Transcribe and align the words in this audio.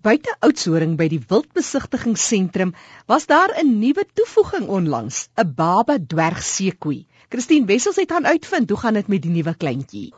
Buite 0.00 0.32
Oudtshoorn 0.40 0.94
by 0.96 1.10
die 1.12 1.18
Wildbesigtigingsentrum 1.28 2.70
was 3.10 3.26
daar 3.28 3.52
'n 3.62 3.74
nuwe 3.80 4.04
toevoeging 4.16 4.68
onlangs, 4.76 5.28
'n 5.36 5.52
baba 5.58 5.98
dwergseekoei. 6.12 7.04
Christine 7.28 7.66
Wessels 7.66 8.00
het 8.00 8.12
gaan 8.12 8.26
uitvind 8.26 8.70
hoe 8.70 8.78
gaan 8.80 8.96
dit 8.96 9.08
met 9.12 9.22
die 9.22 9.30
nuwe 9.30 9.54
kleintjie. 9.54 10.08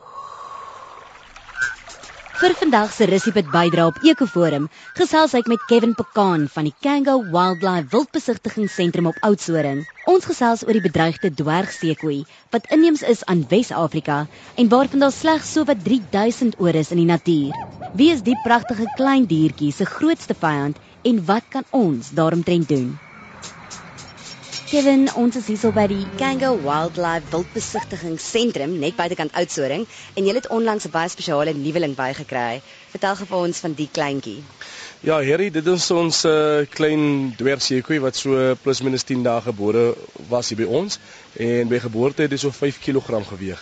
Vir 2.43 2.51
vandag 2.59 2.89
se 2.91 3.05
Rissipit 3.07 3.47
bydra 3.53 3.83
op 3.87 3.99
Ekoforum 4.03 4.65
gesels 4.97 5.31
ek 5.39 5.45
met 5.47 5.61
Kevin 5.69 5.93
Pekaan 5.95 6.41
van 6.51 6.65
die 6.67 6.73
Kango 6.83 7.13
Wildlife 7.35 7.87
Wildbesigtigingsentrum 7.93 9.07
op 9.13 9.21
Oudtshoorn. 9.29 9.85
Ons 10.11 10.27
gesels 10.27 10.65
oor 10.67 10.75
die 10.75 10.83
bedreigde 10.83 11.31
dwergseekoei 11.39 12.17
wat 12.51 12.67
inheems 12.75 13.05
is 13.13 13.23
aan 13.31 13.45
Wes-Afrika 13.53 14.17
en 14.59 14.71
waarvan 14.75 15.05
daar 15.05 15.15
slegs 15.15 15.53
so 15.55 15.63
wat 15.71 15.87
3000 15.87 16.59
oor 16.59 16.81
is 16.83 16.91
in 16.91 16.99
die 17.05 17.07
natuur. 17.13 17.55
Wie 17.95 18.11
is 18.11 18.27
die 18.27 18.35
pragtige 18.43 18.91
klein 18.99 19.23
diertjie 19.31 19.71
se 19.71 19.87
grootste 19.87 20.35
vyand 20.43 20.83
en 21.07 21.23
wat 21.31 21.47
kan 21.55 21.71
ons 21.71 22.11
daaromtrent 22.11 22.67
doen? 22.75 22.91
Kevin, 24.73 25.05
ons 25.21 25.35
is 25.37 25.45
hier 25.45 25.69
by 25.69 25.83
die 25.85 26.05
Kango 26.17 26.47
Wildlife 26.63 27.27
Wildbesigtigingsentrum 27.29 28.71
net 28.81 28.95
buitekant 28.97 29.35
Oudtshoorn 29.37 29.83
en 30.17 30.25
jy 30.25 30.33
het 30.33 30.47
onlangs 30.55 30.87
'n 30.87 30.91
baie 30.95 31.11
spesiale 31.13 31.53
nuweling 31.53 31.93
bygekry. 31.93 32.63
Vertel 32.89 33.15
gou 33.19 33.27
vir 33.29 33.37
ons 33.37 33.59
van 33.65 33.75
die 33.77 33.87
kleintjie. 33.97 34.41
Ja, 35.05 35.19
Harry, 35.21 35.51
dit 35.53 35.67
is 35.67 35.91
ons 35.91 36.23
uh, 36.25 36.65
klein 36.73 37.35
dwergseekoei 37.37 37.99
wat 38.01 38.17
so 38.17 38.55
plus 38.63 38.81
minus 38.81 39.05
10 39.05 39.21
dae 39.21 39.41
gebore 39.45 39.93
was 40.33 40.49
hier 40.49 40.57
by 40.65 40.65
ons 40.81 40.97
en 41.37 41.69
by 41.69 41.77
geboorte 41.77 42.25
het 42.25 42.31
hy 42.31 42.41
so 42.41 42.49
5 42.49 42.81
kg 42.81 43.21
geweg. 43.29 43.61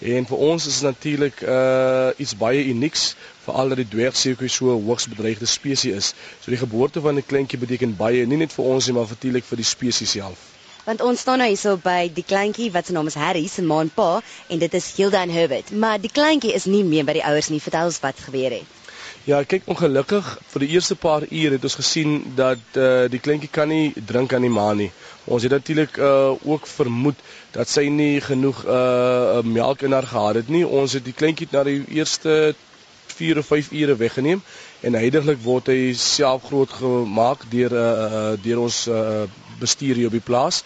En 0.00 0.26
vir 0.26 0.38
ons 0.52 0.66
is 0.66 0.80
natuurlik 0.80 1.40
uh 1.40 2.12
iets 2.16 2.36
baie 2.36 2.68
unieks 2.68 3.14
veral 3.50 3.74
dat 3.74 3.82
die 3.82 3.90
dwergseekoei 3.96 4.48
so 4.48 4.70
'n 4.76 4.86
hoogs 4.86 5.08
bedreigde 5.08 5.46
spesies 5.46 5.96
is. 6.02 6.14
So 6.40 6.50
die 6.50 6.62
geboorte 6.64 7.00
van 7.00 7.16
'n 7.16 7.26
kleintjie 7.26 7.58
beteken 7.58 7.96
baie 7.96 8.26
nie 8.26 8.40
net 8.46 8.52
vir 8.52 8.64
ons 8.64 8.86
nie, 8.86 8.94
maar 8.94 9.06
natuurlik 9.08 9.44
vir 9.44 9.56
die 9.56 9.70
spesies 9.74 10.10
self. 10.10 10.38
Want 10.84 11.02
ons 11.04 11.20
staan 11.20 11.38
nou 11.38 11.48
hierso 11.48 11.76
by 11.76 12.10
die 12.14 12.24
kleintjie 12.24 12.70
wat 12.72 12.86
se 12.86 12.92
naam 12.92 13.06
is 13.06 13.14
Harry 13.14 13.46
se 13.46 13.62
ma 13.62 13.80
en 13.80 13.90
pa 13.94 14.22
en 14.48 14.58
dit 14.58 14.74
is 14.74 14.92
Hilda 14.96 15.22
en 15.22 15.30
Herbert. 15.30 15.70
Maar 15.70 16.00
die 16.00 16.10
kleintjie 16.10 16.54
is 16.54 16.64
nie 16.64 16.84
meer 16.84 17.04
by 17.04 17.12
die 17.12 17.24
ouers 17.24 17.48
nie. 17.48 17.60
Vertel 17.60 17.84
ons 17.84 18.00
wat 18.00 18.18
gebeur 18.18 18.50
het. 18.50 18.78
Ja, 19.28 19.42
kyk 19.44 19.66
ongelukkig 19.68 20.24
vir 20.48 20.62
die 20.64 20.70
eerste 20.72 20.96
paar 20.96 21.26
ure 21.28 21.58
het 21.58 21.64
ons 21.68 21.76
gesien 21.76 22.14
dat 22.36 22.78
uh, 22.80 23.04
die 23.12 23.20
kleintjie 23.20 23.50
kan 23.52 23.68
nie 23.68 23.92
drink 24.08 24.32
aan 24.32 24.46
die 24.46 24.52
ma 24.52 24.70
nie. 24.72 24.88
Ons 25.28 25.44
het 25.44 25.52
natuurlik 25.52 25.98
uh, 26.00 26.32
ook 26.48 26.66
vermoed 26.66 27.20
dat 27.52 27.68
sy 27.68 27.84
nie 27.92 28.22
genoeg 28.24 28.64
uh, 28.64 29.42
melk 29.44 29.84
in 29.84 29.92
haar 29.92 30.08
gehad 30.08 30.40
het 30.40 30.48
nie. 30.48 30.64
Ons 30.64 30.96
het 30.96 31.04
die 31.04 31.12
kleintjie 31.12 31.50
na 31.52 31.66
die 31.68 31.82
eerste 32.00 32.54
4 33.20 33.42
of 33.42 33.50
5 33.52 33.70
ure 33.82 33.96
weggeneem 34.00 34.42
en 34.86 34.98
heidaglik 34.98 35.42
word 35.44 35.70
hy 35.72 35.92
self 36.04 36.48
groot 36.48 36.72
gemaak 36.80 37.44
deur 37.52 37.76
uh, 37.82 38.32
deur 38.44 38.64
ons 38.66 38.80
uh, 38.88 39.26
bestuur 39.60 40.00
hier 40.00 40.08
op 40.08 40.16
die 40.16 40.24
plaas. 40.24 40.62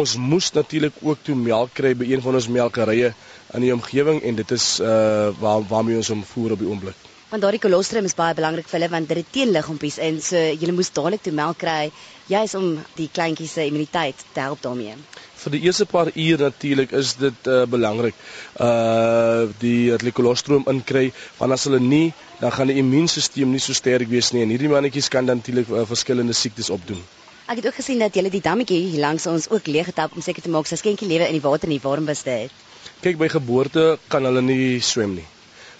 Ons 0.00 0.16
moes 0.18 0.50
natuurlik 0.56 0.98
ook 1.02 1.22
toe 1.22 1.38
melk 1.38 1.76
kry 1.78 1.94
by 1.94 2.10
een 2.10 2.24
van 2.24 2.40
ons 2.40 2.50
melkerye 2.50 3.14
in 3.54 3.68
die 3.68 3.72
omgewing 3.74 4.22
en 4.26 4.42
dit 4.42 4.58
is 4.58 4.68
uh, 4.82 5.30
waar 5.38 5.64
waarmee 5.70 6.02
ons 6.02 6.12
hom 6.14 6.26
voer 6.34 6.58
op 6.58 6.66
die 6.66 6.70
oomblik 6.74 7.11
want 7.32 7.40
daardie 7.40 7.62
kolostrum 7.64 8.04
is 8.04 8.12
baie 8.12 8.34
belangrik 8.36 8.66
vir 8.68 8.76
hulle 8.76 8.88
want 8.92 9.08
dit 9.08 9.16
het 9.22 9.28
teenliggompies 9.32 9.94
in. 10.04 10.18
So 10.20 10.36
jy 10.36 10.72
moes 10.76 10.90
dadelik 10.92 11.22
toe 11.24 11.32
melk 11.32 11.62
kry. 11.62 11.88
Juis 12.28 12.52
om 12.58 12.66
die 12.98 13.08
kleintjies 13.08 13.54
se 13.56 13.64
immuniteit 13.70 14.20
te 14.34 14.44
help 14.44 14.60
daarmee. 14.60 14.98
Vir 15.42 15.54
die 15.56 15.62
eerste 15.64 15.86
paar 15.88 16.10
ure 16.12 16.50
natuurlik 16.50 16.92
is 17.00 17.14
dit 17.22 17.48
uh, 17.48 17.64
belangrik. 17.64 18.18
Uh 18.60 19.48
die 19.64 19.88
dat 19.94 20.04
die 20.04 20.12
kolostrum 20.12 20.68
inkry 20.74 21.06
want 21.40 21.56
as 21.56 21.66
hulle 21.70 21.80
nie 21.80 22.12
dan 22.42 22.52
gaan 22.52 22.68
die 22.68 22.78
immuunstelsel 22.84 23.48
nie 23.48 23.64
so 23.64 23.72
sterk 23.80 24.12
wees 24.12 24.32
nie. 24.36 24.44
En 24.44 24.52
hierdie 24.52 24.72
mannetjies 24.76 25.08
kan 25.08 25.26
dan 25.26 25.40
natuurlik 25.40 25.72
uh, 25.72 25.88
verskillende 25.88 26.36
siektes 26.36 26.68
opdoen. 26.70 27.00
Ek 27.48 27.58
het 27.62 27.66
ook 27.66 27.80
gesien 27.80 28.04
dat 28.04 28.14
julle 28.14 28.30
die 28.30 28.44
dammetjie 28.44 28.84
hier 28.92 29.08
langs 29.08 29.26
ons 29.26 29.48
ook 29.48 29.72
leeg 29.72 29.88
getap 29.88 30.12
om 30.12 30.22
seker 30.22 30.44
te 30.44 30.52
maak 30.52 30.68
sy 30.68 30.76
skenkie 30.76 31.08
lewe 31.08 31.32
in 31.32 31.40
die 31.40 31.46
water 31.48 31.72
nie. 31.72 31.80
Waarom 31.80 32.04
was 32.12 32.26
dit? 32.28 32.52
Kyk 33.00 33.16
by 33.16 33.32
geboorte 33.32 33.94
kan 34.12 34.28
hulle 34.28 34.44
nie 34.44 34.80
swem 34.84 35.16
nie 35.16 35.31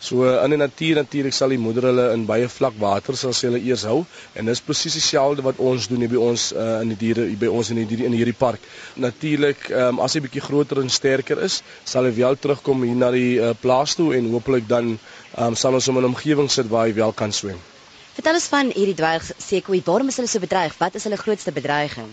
So 0.02 0.24
in 0.26 0.50
die 0.50 0.58
natuur 0.58 0.98
natuurlik 0.98 1.34
sal 1.36 1.52
die 1.54 1.60
moeder 1.62 1.84
hulle 1.86 2.08
in 2.16 2.24
baie 2.26 2.48
vlak 2.50 2.74
water 2.82 3.14
sal 3.18 3.34
sy 3.38 3.46
hulle 3.46 3.60
eers 3.62 3.84
hou 3.86 4.00
en 4.34 4.48
dis 4.50 4.62
presies 4.66 4.96
dieselfde 4.98 5.44
wat 5.46 5.60
ons 5.62 5.86
doen 5.92 6.02
hier 6.02 6.10
by 6.10 6.18
ons 6.18 6.48
uh, 6.56 6.80
in 6.82 6.90
die 6.90 6.98
diere 7.04 7.26
by 7.38 7.50
ons 7.60 7.70
in 7.70 7.78
die 7.86 8.00
in 8.08 8.16
hierdie 8.18 8.34
park. 8.40 8.66
Natuurlik 9.04 9.68
um, 9.70 10.00
as 10.02 10.18
hy 10.18 10.24
bietjie 10.24 10.42
groter 10.42 10.82
en 10.82 10.90
sterker 10.90 11.44
is, 11.46 11.60
sal 11.86 12.10
hy 12.10 12.16
wel 12.18 12.34
terugkom 12.34 12.82
hier 12.82 12.98
na 12.98 13.12
die 13.14 13.38
uh, 13.38 13.52
plaas 13.62 13.94
toe 13.94 14.10
en 14.18 14.26
hopelik 14.34 14.66
dan 14.66 14.96
um, 14.96 15.54
sal 15.54 15.78
ons 15.78 15.86
hom 15.86 16.02
in 16.02 16.08
'n 16.08 16.10
omgewing 16.10 16.50
sit 16.50 16.66
waar 16.74 16.90
hy 16.90 16.98
wel 16.98 17.14
kan 17.22 17.30
swem. 17.30 17.62
Vertel 18.18 18.42
ons 18.42 18.50
van 18.56 18.74
hierdie 18.74 18.98
dwerg 18.98 19.30
seekoei, 19.38 19.84
waarom 19.86 20.10
is 20.10 20.18
hulle 20.18 20.34
so 20.34 20.42
bedreig? 20.42 20.74
Wat 20.82 20.98
is 20.98 21.06
hulle 21.06 21.16
grootste 21.16 21.54
bedreiging? 21.54 22.10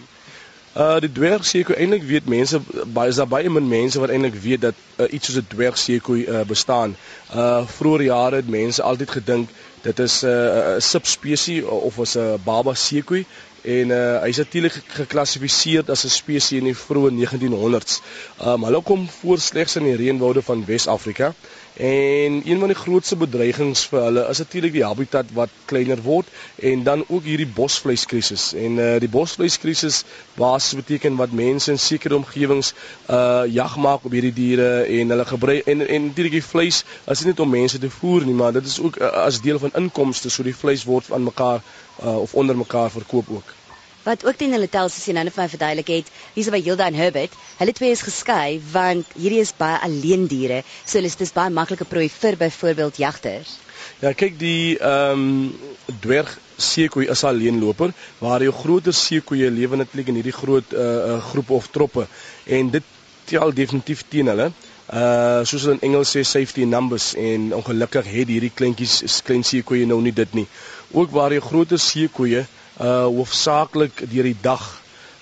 Uh 0.77 0.99
die 1.01 1.11
dwergseekoei 1.11 1.77
eintlik 1.81 2.03
weet 2.05 2.27
mense 2.29 2.59
baie 2.93 3.09
is 3.09 3.17
daar 3.17 3.27
baie 3.27 3.49
min 3.49 3.67
mense 3.67 3.99
wat 3.99 4.11
eintlik 4.13 4.35
weet 4.43 4.61
dat 4.61 4.75
uh, 4.97 5.07
iets 5.09 5.25
soos 5.25 5.39
'n 5.41 5.47
dwergseekoei 5.49 6.25
uh, 6.25 6.41
bestaan. 6.45 6.95
Uh 7.35 7.65
vroeër 7.67 8.03
jare 8.03 8.35
het 8.35 8.49
mense 8.49 8.81
altyd 8.81 9.09
gedink 9.09 9.49
dit 9.81 9.99
is 9.99 10.21
'n 10.23 10.27
uh, 10.27 10.75
subspesie 10.77 11.67
of 11.67 11.95
was 11.95 12.15
'n 12.17 12.37
baba 12.43 12.73
seekoei 12.73 13.25
en 13.61 13.89
uh, 13.89 14.21
hy 14.21 14.29
is 14.29 14.37
natuurlik 14.37 14.77
geklassifiseer 14.87 15.83
as 15.91 16.05
'n 16.05 16.09
spesies 16.09 16.59
in 16.59 16.69
die 16.69 16.77
vroeë 16.77 17.11
1900s. 17.17 18.01
Um 18.45 18.63
hulle 18.63 18.81
kom 18.81 19.09
voor 19.09 19.39
slegs 19.39 19.75
in 19.75 19.83
die 19.83 19.95
reënwoude 19.95 20.41
van 20.41 20.65
Wes-Afrika. 20.65 21.33
En 21.79 22.41
een 22.45 22.59
van 22.59 22.67
die 22.67 22.75
grootste 22.75 23.15
bedreigings 23.15 23.85
vir 23.87 24.01
hulle 24.03 24.23
is 24.27 24.41
natuurlik 24.43 24.73
die 24.75 24.83
habitat 24.83 25.29
wat 25.37 25.51
kleiner 25.69 26.01
word 26.03 26.27
en 26.69 26.81
dan 26.83 27.05
ook 27.07 27.23
hierdie 27.23 27.47
bosvleiskrisis. 27.59 28.49
En 28.53 28.75
uh 28.83 28.87
die 28.99 29.09
bosvleiskrisis 29.13 30.01
basies 30.35 30.75
beteken 30.81 31.15
wat 31.21 31.31
mense 31.31 31.71
in 31.71 31.79
sekere 31.79 32.17
omgewings 32.19 32.73
uh 33.07 33.45
jag 33.47 33.77
maak 33.85 34.03
op 34.03 34.11
hierdie 34.11 34.33
diere 34.41 34.67
en 34.97 35.15
hulle 35.15 35.27
gebruik 35.31 35.71
en 35.71 35.85
en 35.87 36.09
natuurlik 36.09 36.35
die 36.41 36.49
vleis 36.49 36.83
is 37.07 37.23
nie 37.23 37.31
net 37.31 37.39
om 37.39 37.55
mense 37.55 37.79
te 37.79 37.93
voer 38.01 38.27
nie, 38.27 38.35
maar 38.35 38.51
dit 38.59 38.67
is 38.67 38.79
ook 38.83 38.99
uh, 38.99 39.13
as 39.23 39.39
deel 39.41 39.63
van 39.63 39.71
inkomste, 39.83 40.29
so 40.29 40.43
die 40.43 40.55
vleis 40.55 40.83
word 40.83 41.07
aan 41.15 41.23
mekaar 41.31 41.63
uh 42.03 42.19
of 42.19 42.35
onder 42.35 42.57
mekaar 42.57 42.91
verkoop 42.91 43.31
ook 43.39 43.55
wat 44.03 44.25
ook 44.25 44.37
teen 44.39 44.53
hulle 44.55 44.69
tel 44.71 44.89
soos 44.89 45.07
jy 45.07 45.15
nou 45.17 45.23
net 45.27 45.35
vir 45.35 45.43
my 45.43 45.49
verduidelik 45.51 45.93
het, 45.93 46.11
hier's 46.35 46.51
by 46.53 46.61
Hilda 46.63 46.87
en 46.89 46.97
Herbert. 46.97 47.33
Hulle 47.59 47.73
twee 47.77 47.91
is 47.95 48.03
geskei 48.05 48.59
want 48.73 49.15
hierdie 49.15 49.41
is 49.43 49.53
baie 49.57 49.79
alleen 49.85 50.27
diere, 50.31 50.61
so 50.85 50.99
hulle 50.99 51.11
is 51.11 51.19
dis 51.19 51.35
baie 51.35 51.51
maklike 51.53 51.87
prooi 51.89 52.07
vir 52.13 52.37
byvoorbeeld 52.39 53.01
jagters. 53.03 53.57
Ja, 54.03 54.13
kyk 54.13 54.39
die 54.39 54.77
ehm 54.77 55.25
um, 55.25 55.97
dwerg 56.03 56.35
seekoei 56.59 57.07
is 57.11 57.23
alleenloper 57.23 57.93
waar 58.19 58.43
jou 58.43 58.51
groter 58.53 58.93
seekoeie 58.93 59.49
lewe 59.51 59.79
netlik 59.79 60.11
in 60.11 60.19
hierdie 60.19 60.35
groot 60.35 60.73
uh, 60.75 61.17
groepe 61.31 61.55
of 61.55 61.69
troppe 61.71 62.05
en 62.45 62.71
dit 62.75 62.91
tel 63.29 63.53
definitief 63.55 64.03
teen 64.09 64.31
hulle. 64.31 64.49
Uh 64.89 65.45
soos 65.45 65.65
hulle 65.65 65.77
in 65.77 65.83
Engels 65.89 66.11
sê 66.15 66.23
safety 66.25 66.65
numbers 66.65 67.11
en 67.19 67.51
ongelukkig 67.57 68.07
het 68.09 68.31
hierdie 68.33 68.51
kleintjies 68.61 69.19
klein 69.25 69.45
seekoeie 69.45 69.87
nou 69.89 69.99
nie 70.01 70.15
dit 70.15 70.39
nie. 70.41 70.47
Ook 70.91 71.11
waar 71.13 71.35
jy 71.35 71.43
groter 71.45 71.81
seekoeie 71.81 72.45
uh 72.79 73.05
hoofsaaklik 73.05 74.05
deur 74.11 74.27
die 74.29 74.37
dag 74.41 74.65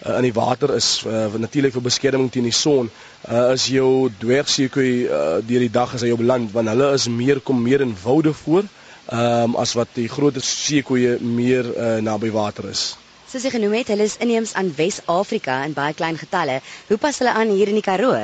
uh, 0.05 0.17
in 0.17 0.27
die 0.29 0.33
water 0.33 0.75
is 0.75 1.03
uh, 1.07 1.27
natuurlik 1.37 1.73
vir 1.73 1.85
beskerming 1.89 2.31
teen 2.31 2.45
die 2.49 2.55
son 2.55 2.89
uh, 3.29 3.53
is 3.53 3.67
jou 3.73 4.09
dwergseekoei 4.21 4.91
uh, 5.05 5.21
deur 5.47 5.65
die 5.65 5.73
dag 5.73 5.95
as 5.97 6.05
hy 6.05 6.11
op 6.13 6.21
land 6.21 6.53
want 6.53 6.69
hulle 6.73 6.91
is 6.97 7.07
meer 7.09 7.41
kom 7.41 7.63
meer 7.63 7.81
in 7.85 7.95
woude 8.03 8.33
voor 8.43 8.63
um, 9.11 9.55
as 9.55 9.73
wat 9.79 9.93
die 9.95 10.07
groter 10.11 10.43
seekoeie 10.43 11.17
meer 11.21 11.67
uh, 11.73 11.97
naby 12.03 12.31
water 12.31 12.69
is. 12.69 12.95
Soos 13.27 13.43
jy 13.43 13.51
genoem 13.51 13.73
het, 13.81 13.89
hulle 13.91 14.05
is 14.07 14.17
inheems 14.23 14.53
aan 14.55 14.69
Wes-Afrika 14.75 15.59
in 15.67 15.73
baie 15.75 15.95
klein 15.97 16.19
getalle. 16.19 16.61
Hoe 16.87 16.97
pas 17.01 17.17
hulle 17.19 17.33
aan 17.35 17.51
hier 17.51 17.67
in 17.67 17.79
die 17.79 17.83
Karoo? 17.83 18.15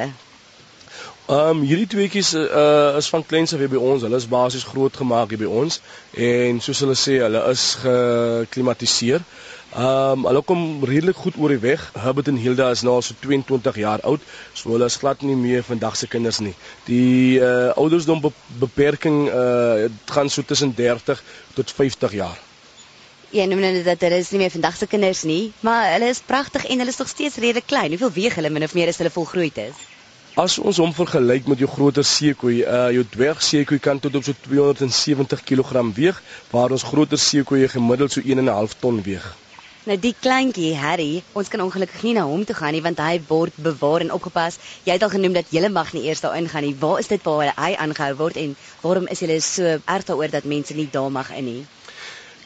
Ehm 1.24 1.50
um, 1.56 1.60
hierdie 1.64 1.88
tweeetjies 1.88 2.34
uh, 2.36 2.98
is 3.00 3.08
van 3.08 3.24
kleins 3.24 3.54
af 3.56 3.62
by 3.72 3.80
ons. 3.80 4.02
Hulle 4.04 4.18
is 4.20 4.26
basies 4.28 4.66
groot 4.68 4.98
gemaak 5.00 5.30
hier 5.32 5.40
by 5.40 5.48
ons 5.48 5.78
en 6.20 6.58
soos 6.60 6.82
hulle 6.84 6.98
sê, 7.00 7.14
hulle 7.24 7.40
is 7.48 7.62
geklimatiseer. 7.80 9.24
Ehm 9.72 10.18
um, 10.20 10.26
hulle 10.28 10.42
kom 10.44 10.84
redelik 10.84 11.22
goed 11.24 11.38
oor 11.40 11.54
die 11.56 11.62
weg. 11.64 11.86
Herbert 11.96 12.28
en 12.28 12.42
Hilda 12.44 12.68
is 12.76 12.84
nou 12.84 12.98
al 12.98 13.06
so 13.08 13.16
22 13.24 13.80
jaar 13.80 14.04
oud, 14.12 14.26
so 14.52 14.74
hulle 14.74 14.90
is 14.92 15.00
glad 15.00 15.24
nie 15.24 15.38
meer 15.40 15.64
vandag 15.64 15.96
se 15.96 16.12
kinders 16.12 16.42
nie. 16.44 16.54
Die 16.90 17.40
uh, 17.40 17.72
oudersdom 17.80 18.20
be 18.28 18.34
beperking 18.66 19.24
uh, 19.30 19.88
gaan 20.12 20.28
so 20.28 20.44
tussen 20.44 20.76
30 20.76 21.24
tot 21.56 21.72
50 21.72 22.20
jaar. 22.20 22.36
Ja, 23.32 23.48
nou 23.48 23.62
net 23.64 23.80
dat 23.88 24.04
hulle 24.04 24.20
is 24.20 24.36
nie 24.36 24.44
meer 24.44 24.52
vandag 24.52 24.76
se 24.76 24.92
kinders 24.92 25.24
nie, 25.24 25.54
maar 25.64 25.88
hulle 25.96 26.12
is 26.12 26.20
pragtig 26.20 26.68
en 26.68 26.84
hulle 26.84 26.92
is 26.92 27.00
nog 27.00 27.16
steeds 27.16 27.40
redelik 27.40 27.72
klein. 27.72 27.96
Hoeveel 27.96 28.16
weeg 28.20 28.40
hulle 28.42 28.52
min 28.52 28.68
of 28.68 28.76
meer 28.76 28.92
as 28.92 29.00
hulle 29.00 29.16
volgroeid 29.22 29.64
is? 29.70 29.88
As 30.34 30.56
ons 30.58 30.80
hom 30.82 30.90
vergelyk 30.98 31.46
met 31.46 31.60
jou 31.62 31.68
groter 31.70 32.06
seekoei, 32.10 32.64
uh 32.66 32.88
jou 32.96 33.04
dwergseekoei 33.06 33.78
kan 33.78 34.00
tot 34.02 34.16
op 34.18 34.24
so 34.26 34.34
270 34.48 35.44
kg 35.46 35.84
weeg, 35.94 36.22
waar 36.50 36.74
ons 36.74 36.86
groter 36.90 37.22
seekoeie 37.22 37.68
gemiddeld 37.70 38.16
so 38.16 38.22
1.5 38.22 38.74
ton 38.82 38.98
weeg. 39.06 39.28
Nou 39.86 39.98
die 40.00 40.16
kleintjie 40.18 40.72
Harry, 40.80 41.22
ons 41.38 41.52
kan 41.54 41.62
ongelukkig 41.62 42.02
nie 42.08 42.16
na 42.18 42.24
hom 42.26 42.48
toe 42.50 42.56
gaan 42.58 42.74
nie 42.74 42.82
want 42.82 43.04
hy 43.04 43.20
word 43.28 43.60
bewaar 43.62 44.02
en 44.02 44.10
opgepas. 44.16 44.58
Jy 44.88 44.96
het 44.98 45.06
al 45.06 45.14
genoem 45.14 45.38
dat 45.38 45.54
jy 45.54 45.70
mag 45.70 45.94
nie 45.94 46.08
eers 46.08 46.26
daarin 46.26 46.50
gaan 46.50 46.66
nie. 46.66 46.74
Waar 46.82 47.04
is 47.04 47.12
dit 47.14 47.30
waar 47.30 47.54
hy 47.54 47.70
aangehou 47.86 48.18
word 48.24 48.42
en 48.42 48.58
waarom 48.82 49.06
is 49.14 49.22
jy 49.22 49.38
so 49.38 49.78
erg 49.86 50.10
daaroor 50.10 50.34
dat 50.34 50.50
mense 50.50 50.74
nie 50.74 50.90
daar 50.90 51.14
mag 51.14 51.30
in 51.38 51.46
nie? 51.46 51.64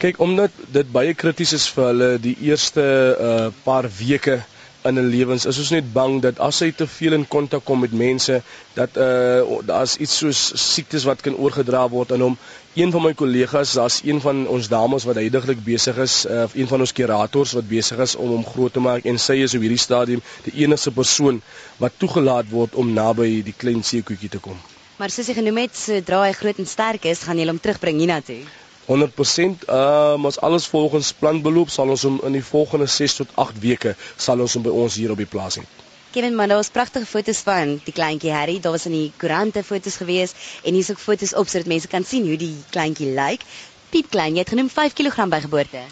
Kyk, 0.03 0.19
omdat 0.19 0.51
dit 0.75 0.91
baie 0.91 1.15
krities 1.15 1.55
is 1.55 1.71
vir 1.71 1.87
hulle 1.93 2.13
die 2.19 2.35
eerste 2.51 2.83
uh, 2.83 3.47
paar 3.63 3.87
weke 3.87 4.41
in 4.89 4.99
hulle 4.99 5.11
lewens 5.13 5.45
is 5.49 5.59
ons 5.61 5.71
net 5.75 5.87
bang 5.93 6.17
dat 6.23 6.39
as 6.43 6.59
hy 6.63 6.69
te 6.75 6.87
veel 6.89 7.15
in 7.17 7.25
kontak 7.27 7.65
kom 7.67 7.83
met 7.85 7.93
mense 8.01 8.39
dat 8.77 8.97
uh 8.97 9.59
daar's 9.67 9.95
iets 10.03 10.17
soos 10.23 10.41
siektes 10.63 11.07
wat 11.09 11.23
kan 11.25 11.35
oorgedra 11.35 11.85
word 11.93 12.13
aan 12.15 12.25
hom. 12.25 12.37
Een 12.77 12.91
van 12.93 13.03
my 13.07 13.13
kollegas, 13.17 13.73
daar's 13.79 13.99
een 14.05 14.21
van 14.21 14.45
ons 14.53 14.69
dames 14.69 15.07
wat 15.09 15.17
heidaglik 15.21 15.63
besig 15.65 15.97
is, 16.03 16.19
uh 16.25 16.45
een 16.53 16.69
van 16.71 16.85
ons 16.85 16.93
kurators 16.99 17.55
wat 17.57 17.67
besig 17.69 18.03
is 18.07 18.15
om 18.15 18.35
hom 18.35 18.45
groot 18.45 18.73
te 18.73 18.83
maak 18.83 19.05
en 19.09 19.17
sy 19.17 19.39
is 19.47 19.57
op 19.57 19.65
hierdie 19.65 19.81
stadium 19.81 20.23
die 20.45 20.55
enigste 20.63 20.93
persoon 21.01 21.41
wat 21.81 21.97
toegelaat 21.97 22.49
word 22.53 22.75
om 22.75 22.93
naby 22.93 23.41
die 23.43 23.55
klein 23.57 23.83
seekoetjie 23.83 24.33
te 24.37 24.43
kom. 24.43 24.57
Maar 24.97 25.13
soos 25.13 25.27
jy 25.29 25.37
genoem 25.37 25.65
het, 25.65 25.75
sodra 25.77 26.23
hy 26.25 26.31
groot 26.33 26.57
en 26.63 26.69
sterk 26.69 27.03
is, 27.05 27.25
gaan 27.27 27.37
jy 27.37 27.45
hom 27.49 27.59
terugbring 27.61 27.99
hiernatoe. 28.01 28.41
100% 28.87 29.65
ehm 29.67 30.21
uh, 30.21 30.29
as 30.29 30.39
alles 30.39 30.67
volgens 30.67 31.11
plan 31.13 31.41
beloop 31.41 31.69
sal 31.69 31.89
ons 31.95 32.05
hom 32.07 32.21
in 32.29 32.37
die 32.37 32.45
volgende 32.49 32.87
6 32.87 33.15
tot 33.21 33.35
8 33.35 33.59
weke 33.59 33.95
sal 34.15 34.39
ons 34.45 34.55
hom 34.55 34.63
by 34.63 34.73
ons 34.83 34.95
hier 34.95 35.11
op 35.11 35.21
die 35.23 35.29
plaas 35.35 35.59
hê. 35.59 35.65
Kevin, 36.11 36.35
maar 36.35 36.47
daar 36.47 36.57
was 36.57 36.69
pragtige 36.69 37.05
foto's 37.05 37.39
van 37.45 37.81
die 37.83 37.93
kleintjie 37.93 38.31
Harry. 38.31 38.59
Daar 38.59 38.71
was 38.71 38.85
in 38.85 38.95
die 38.95 39.11
koerante 39.17 39.63
foto's 39.63 39.99
gewees 39.99 40.33
en 40.63 40.73
hier's 40.73 40.89
ook 40.89 41.03
foto's 41.03 41.35
op 41.35 41.47
sodat 41.51 41.67
mense 41.67 41.87
kan 41.91 42.03
sien 42.03 42.25
hoe 42.27 42.37
die 42.39 42.55
kleintjie 42.69 43.11
lyk. 43.13 43.43
Piep 43.91 44.09
klein, 44.09 44.33
jy 44.35 44.45
het 44.45 44.55
genoem 44.55 44.69
5 44.71 44.95
kg 44.95 45.27
by 45.29 45.41
geboorte. 45.43 45.83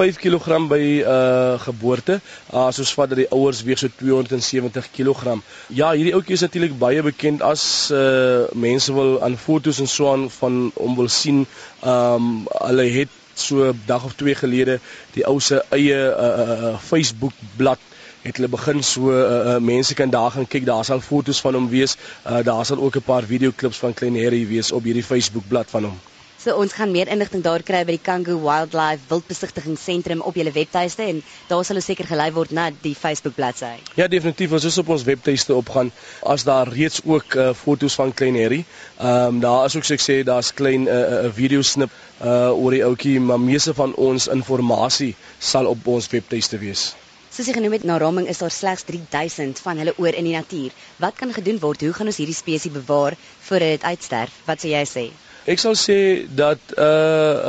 5 0.00 0.16
kg 0.16 0.68
by 0.68 0.84
uh 1.04 1.60
geboorte. 1.60 2.20
As 2.48 2.78
uh, 2.78 2.84
ons 2.84 2.92
vat 2.96 3.10
dat 3.12 3.18
die 3.20 3.28
ouers 3.36 3.60
weeg 3.66 3.80
so 3.82 3.92
270 4.00 4.88
kg. 4.96 5.34
Ja, 5.68 5.90
hierdie 5.92 6.14
ouetjie 6.16 6.38
is 6.38 6.44
natuurlik 6.46 6.78
baie 6.80 7.02
bekend 7.04 7.44
as 7.44 7.64
uh 7.92 8.48
mense 8.56 8.94
wil 8.96 9.18
aan 9.26 9.36
fotos 9.36 9.82
en 9.84 9.90
so 9.92 10.08
aan 10.12 10.30
van 10.38 10.60
hom 10.78 10.96
wil 10.96 11.12
sien. 11.12 11.44
Um 11.84 12.46
hulle 12.48 12.88
het 12.96 13.16
so 13.34 13.72
dag 13.86 14.04
of 14.04 14.16
twee 14.16 14.34
gelede 14.34 14.80
die 15.14 15.24
ou 15.28 15.38
se 15.40 15.60
eie 15.76 16.00
uh, 16.08 16.32
uh 16.48 16.74
Facebook 16.90 17.36
bladsy 17.56 17.88
het 18.24 18.36
hulle 18.36 18.50
begin 18.52 18.82
so 18.84 19.12
uh, 19.12 19.20
uh, 19.20 19.56
mense 19.64 19.94
kan 19.96 20.10
daar 20.12 20.30
gaan 20.30 20.48
kyk 20.48 20.66
daar 20.68 20.84
sal 20.84 21.00
fotos 21.00 21.40
van 21.40 21.56
hom 21.56 21.68
wees 21.72 21.96
uh, 21.96 22.40
daar 22.44 22.66
sal 22.68 22.80
ook 22.84 22.96
'n 23.00 23.08
paar 23.12 23.24
videoklips 23.32 23.80
van 23.84 23.94
Klein 23.94 24.22
Harry 24.24 24.46
wees 24.48 24.72
op 24.72 24.84
hierdie 24.84 25.08
Facebook 25.12 25.48
bladsy 25.48 25.76
van 25.76 25.84
hom 25.84 26.00
So 26.40 26.54
ons 26.56 26.72
gaan 26.72 26.88
meer 26.88 27.10
inligting 27.12 27.42
daar 27.44 27.60
kry 27.68 27.82
by 27.84 27.98
die 27.98 28.00
Kangu 28.00 28.38
Wildlife 28.40 29.02
Wildbesigtigingsentrum 29.10 30.22
op 30.24 30.38
julle 30.40 30.52
webtuiste 30.54 31.04
en 31.04 31.18
daar 31.50 31.66
sal 31.68 31.76
ons 31.76 31.88
seker 31.90 32.08
gelei 32.08 32.30
word 32.32 32.54
na 32.56 32.70
die 32.86 32.94
Facebook 32.96 33.34
bladsy. 33.36 33.74
Ja, 33.98 34.06
definitief, 34.08 34.54
ons 34.56 34.64
op 34.80 34.88
ons 34.96 35.04
webtuiste 35.04 35.52
opgaan, 35.52 35.90
as 36.24 36.46
daar 36.48 36.72
reeds 36.72 37.02
ook 37.04 37.36
uh, 37.36 37.50
foto's 37.52 37.98
van 38.00 38.14
Klein 38.16 38.40
Harry. 38.40 38.62
Ehm 38.96 39.36
um, 39.36 39.44
daar 39.44 39.68
is 39.68 39.76
ook 39.76 39.84
so 39.84 39.98
ek 39.98 40.06
sê 40.06 40.18
daar's 40.24 40.54
klein 40.56 40.88
'n 40.88 40.88
uh, 40.88 40.96
uh, 41.26 41.30
video 41.42 41.60
snip 41.60 41.92
uh 42.24 42.56
oor 42.56 42.72
die 42.72 42.84
ouetjie, 42.88 43.20
maar 43.20 43.40
meeste 43.40 43.76
van 43.76 43.92
ons 43.94 44.32
inligting 44.32 45.12
sal 45.38 45.66
op 45.66 45.86
ons 45.86 46.08
webtuiste 46.08 46.58
wees. 46.58 46.94
Soos 47.30 47.46
jy 47.46 47.52
genoem 47.52 47.76
het, 47.76 47.84
na 47.84 47.98
raming 48.00 48.26
is 48.26 48.40
daar 48.40 48.50
slegs 48.50 48.88
3000 48.88 49.60
van 49.60 49.76
hulle 49.76 49.92
oor 49.98 50.14
in 50.16 50.24
die 50.24 50.36
natuur. 50.40 50.72
Wat 50.96 51.20
kan 51.20 51.32
gedoen 51.32 51.60
word? 51.60 51.80
Hoe 51.80 51.92
gaan 51.92 52.06
ons 52.06 52.16
hierdie 52.16 52.34
spesies 52.34 52.72
bewaar 52.72 53.16
voor 53.40 53.58
dit 53.58 53.82
uitsterf? 53.82 54.32
Wat 54.46 54.60
sou 54.60 54.72
jy 54.72 54.86
sê? 54.88 55.10
Ek 55.48 55.56
sal 55.56 55.72
sê 55.72 56.26
dat 56.36 56.60
uh 56.76 56.84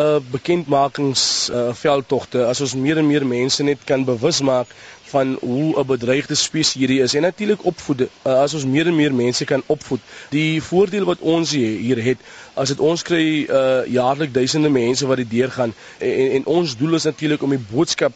uh 0.03 0.19
bekendmakings 0.31 1.49
uh 1.51 1.73
veldtogte 1.75 2.45
as 2.47 2.61
ons 2.63 2.75
meer 2.79 3.01
en 3.01 3.07
meer 3.07 3.25
mense 3.27 3.63
net 3.67 3.83
kan 3.83 4.05
bewus 4.07 4.39
maak 4.47 4.71
van 5.11 5.33
hoe 5.41 5.75
'n 5.79 5.85
bedreigde 5.85 6.35
spesies 6.35 6.79
hierdie 6.79 7.01
is 7.01 7.13
en 7.13 7.21
natuurlik 7.21 7.65
opvoed 7.65 8.01
uh, 8.01 8.07
as 8.23 8.53
ons 8.53 8.65
meer 8.65 8.88
en 8.88 8.95
meer 8.95 9.13
mense 9.13 9.45
kan 9.45 9.63
opvoed. 9.65 9.99
Die 10.29 10.63
voordeel 10.63 11.03
wat 11.03 11.19
ons 11.19 11.51
hier 11.51 12.03
het 12.03 12.17
as 12.53 12.71
dit 12.71 12.79
ons 12.79 13.03
kry 13.03 13.25
uh 13.59 13.83
jaarlik 13.88 14.33
duisende 14.33 14.69
mense 14.69 15.07
wat 15.07 15.17
dit 15.17 15.29
deurgaan 15.29 15.73
en, 15.99 16.31
en 16.39 16.45
ons 16.45 16.77
doel 16.77 16.95
is 16.95 17.09
natuurlik 17.11 17.44
om 17.44 17.49
die 17.49 17.65
boodskap 17.73 18.13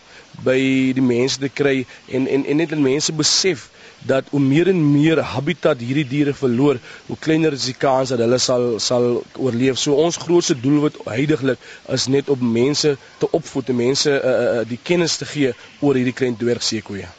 by 0.47 0.59
die 0.95 1.07
mense 1.15 1.39
te 1.39 1.51
kry 1.51 1.85
en 2.07 2.27
en 2.27 2.45
en 2.45 2.63
net 2.63 2.69
dat 2.69 2.79
mense 2.79 3.11
besef 3.11 3.69
dat 4.05 4.29
hoe 4.29 4.39
meer 4.39 4.69
en 4.71 4.79
meer 4.91 5.21
habitat 5.33 5.81
hierdie 5.81 6.05
diere 6.07 6.33
verloor, 6.33 6.79
hoe 7.07 7.17
kleiner 7.19 7.53
is 7.57 7.65
die 7.69 7.77
kans 7.77 8.13
dat 8.13 8.21
hulle 8.21 8.39
sal 8.41 8.79
sal 8.79 9.07
oorleef. 9.37 9.79
So 9.81 9.97
ons 10.05 10.19
grootste 10.21 10.57
doel 10.59 10.79
wat 10.87 11.01
heidaglik 11.09 11.61
is 11.97 12.07
net 12.07 12.29
om 12.29 12.51
mense 12.51 12.95
te 13.19 13.31
opvoed, 13.31 13.73
mense 13.73 14.11
uh, 14.11 14.33
uh, 14.61 14.63
die 14.69 14.79
kennis 14.81 15.17
te 15.21 15.29
gee 15.29 15.53
oor 15.81 15.97
hierdie 15.97 16.15
klein 16.15 16.37
dwergseekoeie. 16.37 17.09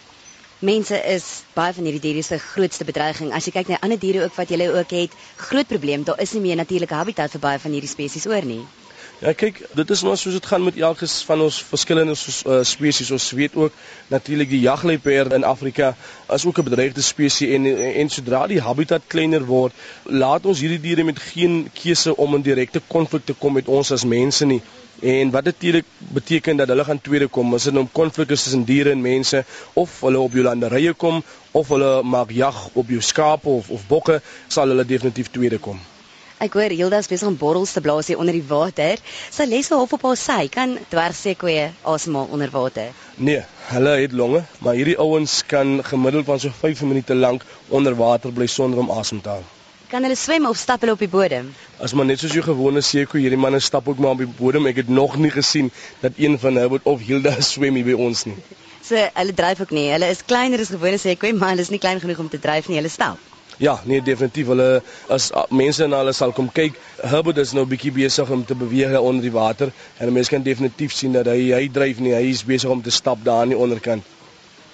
Mense 0.65 0.97
is 1.13 1.25
baie 1.53 1.75
van 1.77 1.85
hierdie 1.85 2.01
diere 2.01 2.23
se 2.25 2.39
grootste 2.41 2.87
bedreiging. 2.89 3.29
As 3.37 3.45
jy 3.45 3.53
kyk 3.59 3.75
na 3.75 3.83
ander 3.85 4.01
diere 4.01 4.23
ook 4.25 4.39
wat 4.39 4.51
jy 4.51 4.71
ook 4.71 4.95
het, 4.97 5.13
groot 5.51 5.69
probleem, 5.69 6.07
daar 6.07 6.21
is 6.23 6.33
nie 6.33 6.47
meer 6.47 6.57
natuurlike 6.57 6.97
habitat 6.97 7.35
vir 7.37 7.43
baie 7.43 7.61
van 7.61 7.77
hierdie 7.77 7.93
spesies 7.93 8.25
oor 8.31 8.47
nie. 8.47 8.63
Ja 9.17 9.33
kyk, 9.33 9.63
dit 9.73 9.91
is 9.91 10.03
maar 10.05 10.19
soos 10.21 10.35
dit 10.37 10.47
gaan 10.47 10.65
met 10.65 10.77
elke 10.77 11.07
van 11.09 11.41
ons 11.41 11.63
verskillende 11.65 12.13
uh, 12.13 12.59
spesies. 12.69 13.11
Ons 13.11 13.31
weet 13.39 13.55
ook 13.57 13.73
natuurlik 14.13 14.51
die 14.53 14.61
jagluiperd 14.61 15.33
in 15.33 15.47
Afrika 15.49 15.95
is 16.35 16.45
ook 16.45 16.59
'n 16.61 16.67
bedreigde 16.67 17.01
spesies 17.01 17.49
en, 17.57 17.65
en 17.65 17.95
en 18.03 18.09
sodra 18.09 18.47
die 18.47 18.61
habitat 18.61 19.07
kleiner 19.07 19.47
word, 19.47 19.73
laat 20.05 20.47
ons 20.47 20.61
hierdie 20.61 20.81
diere 20.81 21.05
met 21.05 21.19
geen 21.19 21.71
keuse 21.73 22.17
om 22.17 22.35
in 22.35 22.43
direkte 22.43 22.83
konflik 22.87 23.25
te 23.25 23.33
kom 23.33 23.53
met 23.53 23.69
ons 23.69 23.91
as 23.91 24.05
mense 24.05 24.45
nie. 24.45 24.61
En 25.01 25.31
wat 25.31 25.45
natuurlik 25.45 25.85
beteken 25.99 26.57
dat 26.57 26.69
hulle 26.69 26.85
gaan 26.85 27.01
tweede 27.01 27.27
kom 27.27 27.55
as 27.55 27.65
dit 27.65 27.77
om 27.77 27.89
konflik 27.93 28.31
is 28.31 28.43
tussen 28.43 28.65
diere 28.65 28.91
en 28.91 29.01
mense 29.01 29.45
of 29.73 30.01
hulle 30.01 30.19
op 30.19 30.33
jou 30.33 30.45
landerye 30.45 30.93
kom 30.93 31.25
of 31.51 31.69
hulle 31.69 32.03
maak 32.03 32.31
jag 32.31 32.69
op 32.73 32.89
jou 32.89 33.01
skape 33.01 33.49
of 33.49 33.71
of 33.71 33.87
bokke, 33.89 34.21
sal 34.49 34.69
hulle 34.69 34.85
definitief 34.85 35.31
tweede 35.31 35.59
kom. 35.59 35.81
Ek 36.37 36.53
hoor 36.53 36.69
Hilda's 36.69 37.07
besig 37.09 37.31
om 37.31 37.37
borrels 37.41 37.71
te 37.73 37.81
blaas 37.81 38.11
hier 38.11 38.19
onder 38.21 38.37
die 38.37 38.45
water. 38.45 39.01
Sy 39.33 39.47
les 39.49 39.71
wel 39.73 39.81
op 39.87 39.95
op 39.97 40.03
haar 40.05 40.19
sy 40.21 40.43
kan 40.53 40.75
dwergseekoeie 40.91 41.71
asemhaal 41.93 42.29
onder 42.37 42.51
water. 42.53 42.91
Nee, 43.17 43.41
hulle 43.71 43.95
het 44.03 44.13
longe, 44.13 44.43
maar 44.61 44.77
hierdie 44.77 44.99
ouens 45.01 45.39
kan 45.49 45.79
gemiddeld 45.85 46.27
van 46.29 46.43
so 46.43 46.53
5 46.59 46.83
minute 46.85 47.17
lank 47.17 47.47
onder 47.69 47.97
water 47.97 48.35
bly 48.37 48.51
sonder 48.53 48.83
om 48.83 48.93
asem 48.93 49.23
te 49.25 49.33
haal. 49.33 49.47
Kan 49.89 50.05
hulle 50.05 50.19
swem 50.21 50.45
of 50.51 50.61
stap 50.61 50.85
hulle 50.85 50.93
op 50.93 51.01
die 51.01 51.09
bodem? 51.09 51.49
As 51.81 51.95
maar 51.97 52.05
net 52.11 52.21
soos 52.21 52.37
jou 52.37 52.45
gewone 52.45 52.83
seekoe, 52.85 53.23
hierdie 53.23 53.41
manne 53.41 53.63
stap 53.65 53.89
ook 53.89 54.03
maar 54.03 54.19
op 54.19 54.21
die 54.21 54.29
bodem. 54.41 54.69
Ek 54.69 54.83
het 54.83 54.91
nog 54.93 55.17
nie 55.17 55.33
gesien 55.33 55.71
dat 56.03 56.21
een 56.21 56.37
van 56.43 56.61
hulle 56.61 56.83
of 56.85 57.07
Hilda 57.07 57.33
swem 57.53 57.81
hier 57.81 57.95
by 57.95 57.97
ons 58.11 58.27
nie. 58.29 58.37
So 58.85 59.09
hulle 59.17 59.39
dryf 59.41 59.65
ook 59.65 59.73
nie. 59.73 59.89
Hulle 59.95 60.13
is 60.13 60.21
kleiner 60.27 60.61
as 60.61 60.75
gewone 60.77 61.01
seekoe, 61.01 61.33
maar 61.33 61.55
hulle 61.55 61.65
is 61.65 61.73
nie 61.73 61.81
klein 61.81 62.05
genoeg 62.05 62.21
om 62.27 62.29
te 62.29 62.43
dryf 62.45 62.69
nie. 62.69 62.77
Hulle 62.83 62.93
stap. 62.93 63.26
Ja, 63.57 63.79
nee 63.89 64.03
definitief 64.05 64.51
hulle 64.53 64.83
as 65.09 65.31
mense 65.49 65.87
na 65.89 66.03
hulle 66.03 66.13
sal 66.13 66.35
kom 66.37 66.51
kyk, 66.53 66.77
Herbert 67.01 67.39
is 67.41 67.55
nou 67.57 67.65
bietjie 67.69 67.93
besig 67.95 68.31
om 68.31 68.43
te 68.45 68.55
beweeg 68.59 68.99
onder 69.01 69.25
die 69.25 69.33
water 69.33 69.73
en 69.97 70.13
mense 70.13 70.35
kan 70.35 70.45
definitief 70.45 70.93
sien 70.93 71.17
dat 71.17 71.31
hy 71.33 71.55
hy 71.57 71.63
dryf 71.73 72.03
nie, 72.05 72.13
hy 72.13 72.27
is 72.35 72.45
besig 72.45 72.71
om 72.71 72.83
te 72.85 72.93
stap 72.93 73.25
daar 73.25 73.47
aan 73.47 73.55
die 73.55 73.63
onderkant. 73.67 74.05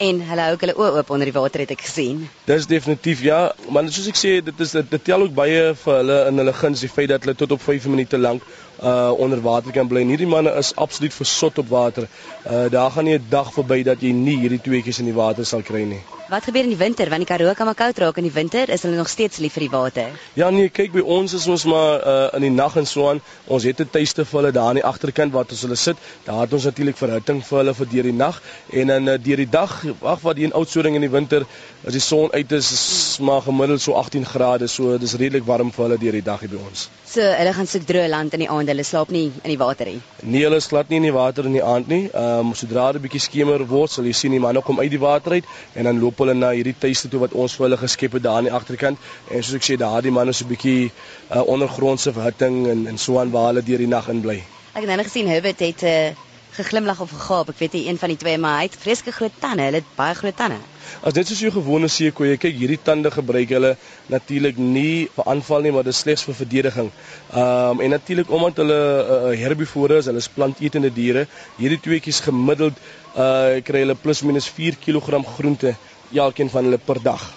En 0.02 0.18
hulle 0.26 0.45
hou 0.49 0.57
hulle 0.59 0.75
oë 0.75 0.97
oop 0.99 1.11
onder 1.14 1.28
die 1.30 1.35
water 1.37 1.62
het 1.62 1.75
ek 1.76 1.85
gesien. 1.85 2.25
Dis 2.49 2.66
definitief 2.66 3.21
ja, 3.23 3.52
maar 3.71 3.87
soos 3.87 4.09
ek 4.11 4.18
sê, 4.18 4.33
dit 4.42 4.62
is 4.64 4.73
dit, 4.75 4.88
dit 4.97 5.04
tel 5.07 5.28
ook 5.28 5.35
baie 5.37 5.61
vir 5.85 5.95
hulle 6.00 6.16
in 6.30 6.42
hulle 6.42 6.54
guns 6.59 6.83
die 6.83 6.90
feit 6.90 7.12
dat 7.12 7.23
hulle 7.23 7.37
tot 7.38 7.54
op 7.54 7.62
5 7.62 7.87
minute 7.92 8.18
lank 8.18 8.42
uh 8.83 9.12
onder 9.14 9.38
water 9.45 9.71
kan 9.71 9.87
bly. 9.87 10.02
Hierdie 10.09 10.26
manne 10.26 10.50
is 10.59 10.73
absoluut 10.75 11.14
versot 11.14 11.62
op 11.62 11.71
water. 11.71 12.09
Uh 12.42 12.66
daar 12.73 12.90
gaan 12.90 13.07
nie 13.07 13.14
'n 13.18 13.30
dag 13.30 13.54
verby 13.54 13.83
dat 13.87 14.02
jy 14.02 14.11
nie 14.11 14.40
hierdie 14.42 14.61
tweeetjies 14.66 14.99
in 14.99 15.12
die 15.12 15.21
water 15.23 15.47
sal 15.47 15.62
kry 15.62 15.85
nie. 15.95 16.02
Wat 16.33 16.47
gebeur 16.49 16.65
in 16.65 16.71
die 16.73 16.79
winter 16.81 17.11
want 17.12 17.21
die 17.21 17.29
Karoo 17.29 17.53
kan 17.53 17.67
maar 17.69 17.77
koud 17.77 17.99
raak 18.01 18.17
in 18.17 18.25
die 18.25 18.33
winter, 18.33 18.71
is 18.73 18.87
hulle 18.87 18.97
nog 18.97 19.11
steeds 19.12 19.37
lief 19.45 19.53
vir 19.53 19.67
die 19.67 19.73
water? 19.73 20.15
Ja 20.33 20.47
nee, 20.49 20.71
kyk 20.73 20.95
by 20.95 21.03
ons 21.05 21.35
is 21.37 21.45
ons 21.53 21.67
maar 21.69 22.01
uh, 22.01 22.15
in 22.39 22.47
die 22.47 22.53
nag 22.55 22.79
en 22.81 22.89
so 22.89 23.11
aan. 23.11 23.21
Ons 23.53 23.67
het 23.69 23.83
'n 23.85 23.91
tuiste 23.93 24.25
vir 24.25 24.39
hulle 24.41 24.53
daar 24.57 24.71
aan 24.71 24.81
die 24.81 24.85
agterkant 24.91 25.35
waar 25.35 25.45
ons 25.45 25.61
hulle 25.61 25.77
sit. 25.77 26.01
Daar 26.25 26.41
het 26.47 26.53
ons 26.57 26.65
natuurlik 26.65 26.97
verhitting 26.97 27.43
vir 27.45 27.59
hulle 27.59 27.75
vir 27.75 27.91
deur 27.93 28.09
die 28.09 28.17
nag 28.17 28.41
en 28.73 28.87
dan 28.87 29.09
uh, 29.09 29.19
deur 29.21 29.37
die 29.45 29.51
dag, 29.59 29.85
wag 30.01 30.21
wat 30.25 30.37
hier 30.37 30.49
in 30.49 30.57
Oudtshoorn 30.57 30.95
in 30.95 31.05
die 31.05 31.12
winter 31.12 31.45
as 31.85 31.93
die 31.93 32.01
son 32.01 32.33
uit 32.33 32.53
is, 32.53 32.73
is 32.73 33.19
maar 33.21 33.43
gemiddeld 33.43 33.81
so 33.81 33.93
18 33.93 34.25
grade, 34.25 34.69
so 34.69 34.97
dis 34.99 35.15
redelik 35.15 35.45
warm 35.45 35.71
vir 35.71 35.85
hulle 35.85 35.99
deur 35.99 36.12
die 36.12 36.25
dag 36.25 36.41
hier 36.41 36.49
by 36.55 36.65
ons. 36.65 36.89
So 37.05 37.21
hulle 37.21 37.53
gaan 37.53 37.69
soek 37.69 37.85
droë 37.85 38.09
land 38.09 38.33
in 38.33 38.47
die 38.47 38.49
aand, 38.49 38.73
hulle 38.73 38.85
slaap 38.89 39.11
nie 39.12 39.27
in 39.43 39.51
die 39.51 39.59
water 39.61 39.85
nie. 39.85 40.01
Nee, 40.23 40.47
hulle 40.47 40.61
slaap 40.65 40.89
nie 40.89 41.03
in 41.03 41.11
die 41.11 41.12
water 41.12 41.45
in 41.45 41.53
die 41.53 41.65
aand 41.75 41.93
nie. 41.93 42.09
Ehm 42.09 42.49
um, 42.49 42.55
sodra 42.55 42.93
dit 42.93 43.03
'n 43.03 43.05
bietjie 43.05 43.21
skemer 43.21 43.67
word, 43.69 43.91
sal 43.91 44.09
jy 44.09 44.17
sien 44.17 44.33
die 44.33 44.41
manne 44.41 44.62
kom 44.62 44.81
uit 44.81 44.91
die 44.91 45.03
water 45.03 45.33
uit 45.33 45.45
en 45.75 45.85
dan 45.85 46.01
loop 46.01 46.22
hulle 46.25 46.35
na 46.38 46.50
hierdie 46.57 46.75
tuiste 46.85 47.11
toe 47.12 47.21
wat 47.25 47.37
ons 47.45 47.55
vir 47.59 47.69
hulle 47.69 47.81
geskep 47.83 48.19
het 48.19 48.26
daar 48.26 48.41
aan 48.41 48.49
die 48.49 48.57
agterkant. 48.59 48.99
En 49.31 49.43
soos 49.43 49.61
ek 49.61 49.69
sê, 49.69 49.79
daardie 49.81 50.14
manne 50.14 50.33
so 50.33 50.45
'n 50.45 50.52
bietjie 50.55 50.91
uh, 50.91 51.43
ondergrondse 51.55 52.12
verhitting 52.12 52.67
en 52.73 52.87
en 52.87 52.99
so 52.99 53.19
aan 53.21 53.31
waar 53.31 53.52
hulle 53.52 53.62
deur 53.62 53.79
die 53.79 53.93
nag 53.95 54.09
in 54.09 54.21
bly. 54.21 54.43
Ek 54.73 54.85
het 54.85 54.88
nou 54.88 55.02
gesien 55.05 55.29
Herbert 55.29 55.61
het 55.61 55.83
'n 55.83 55.87
uh, 55.87 56.07
eh, 56.09 56.14
geglimlag 56.52 57.00
of 57.00 57.11
gegaap. 57.11 57.49
Ek 57.49 57.59
weet 57.59 57.73
nie 57.73 57.87
een 57.88 57.99
van 57.99 58.09
die 58.12 58.17
twee, 58.21 58.38
maar 58.38 58.59
hy 58.61 58.69
het 58.69 58.76
vreeslike 58.76 59.12
groot 59.12 59.33
tande. 59.41 59.62
Hulle 59.69 59.81
het 59.81 59.97
baie 59.97 60.14
groot 60.14 60.37
tande. 60.37 60.59
As 61.00 61.14
dit 61.17 61.26
soos 61.26 61.41
jou 61.41 61.50
gewone 61.55 61.88
seekoeie, 61.88 62.37
kyk 62.37 62.57
hierdie 62.59 62.79
tande 62.85 63.11
gebruik 63.11 63.52
hulle 63.55 63.76
natuurlik 64.12 64.59
nie 64.59 65.09
vir 65.14 65.31
aanval 65.33 65.64
nie, 65.64 65.73
maar 65.73 65.87
dit 65.87 65.95
is 65.95 66.02
slegs 66.05 66.25
vir 66.29 66.35
verdediging. 66.35 66.91
Ehm 67.33 67.71
um, 67.71 67.81
en 67.81 67.91
natuurlik 67.91 68.31
omdat 68.31 68.61
hulle 68.62 68.81
uh, 68.81 69.38
herbivore 69.45 70.02
is, 70.02 70.11
hulle 70.11 70.25
is 70.25 70.29
plantetende 70.29 70.93
diere, 70.93 71.26
hierdie 71.59 71.81
tweeetjies 71.81 72.21
gemiddeld 72.26 72.83
uh 73.12 73.61
kry 73.64 73.83
hulle 73.85 73.97
plus 74.02 74.23
minus 74.25 74.47
4 74.49 74.79
kg 74.81 75.19
groente 75.37 75.75
elkeen 76.21 76.50
van 76.50 76.64
hulle 76.64 76.78
per 76.78 77.02
dag. 77.02 77.31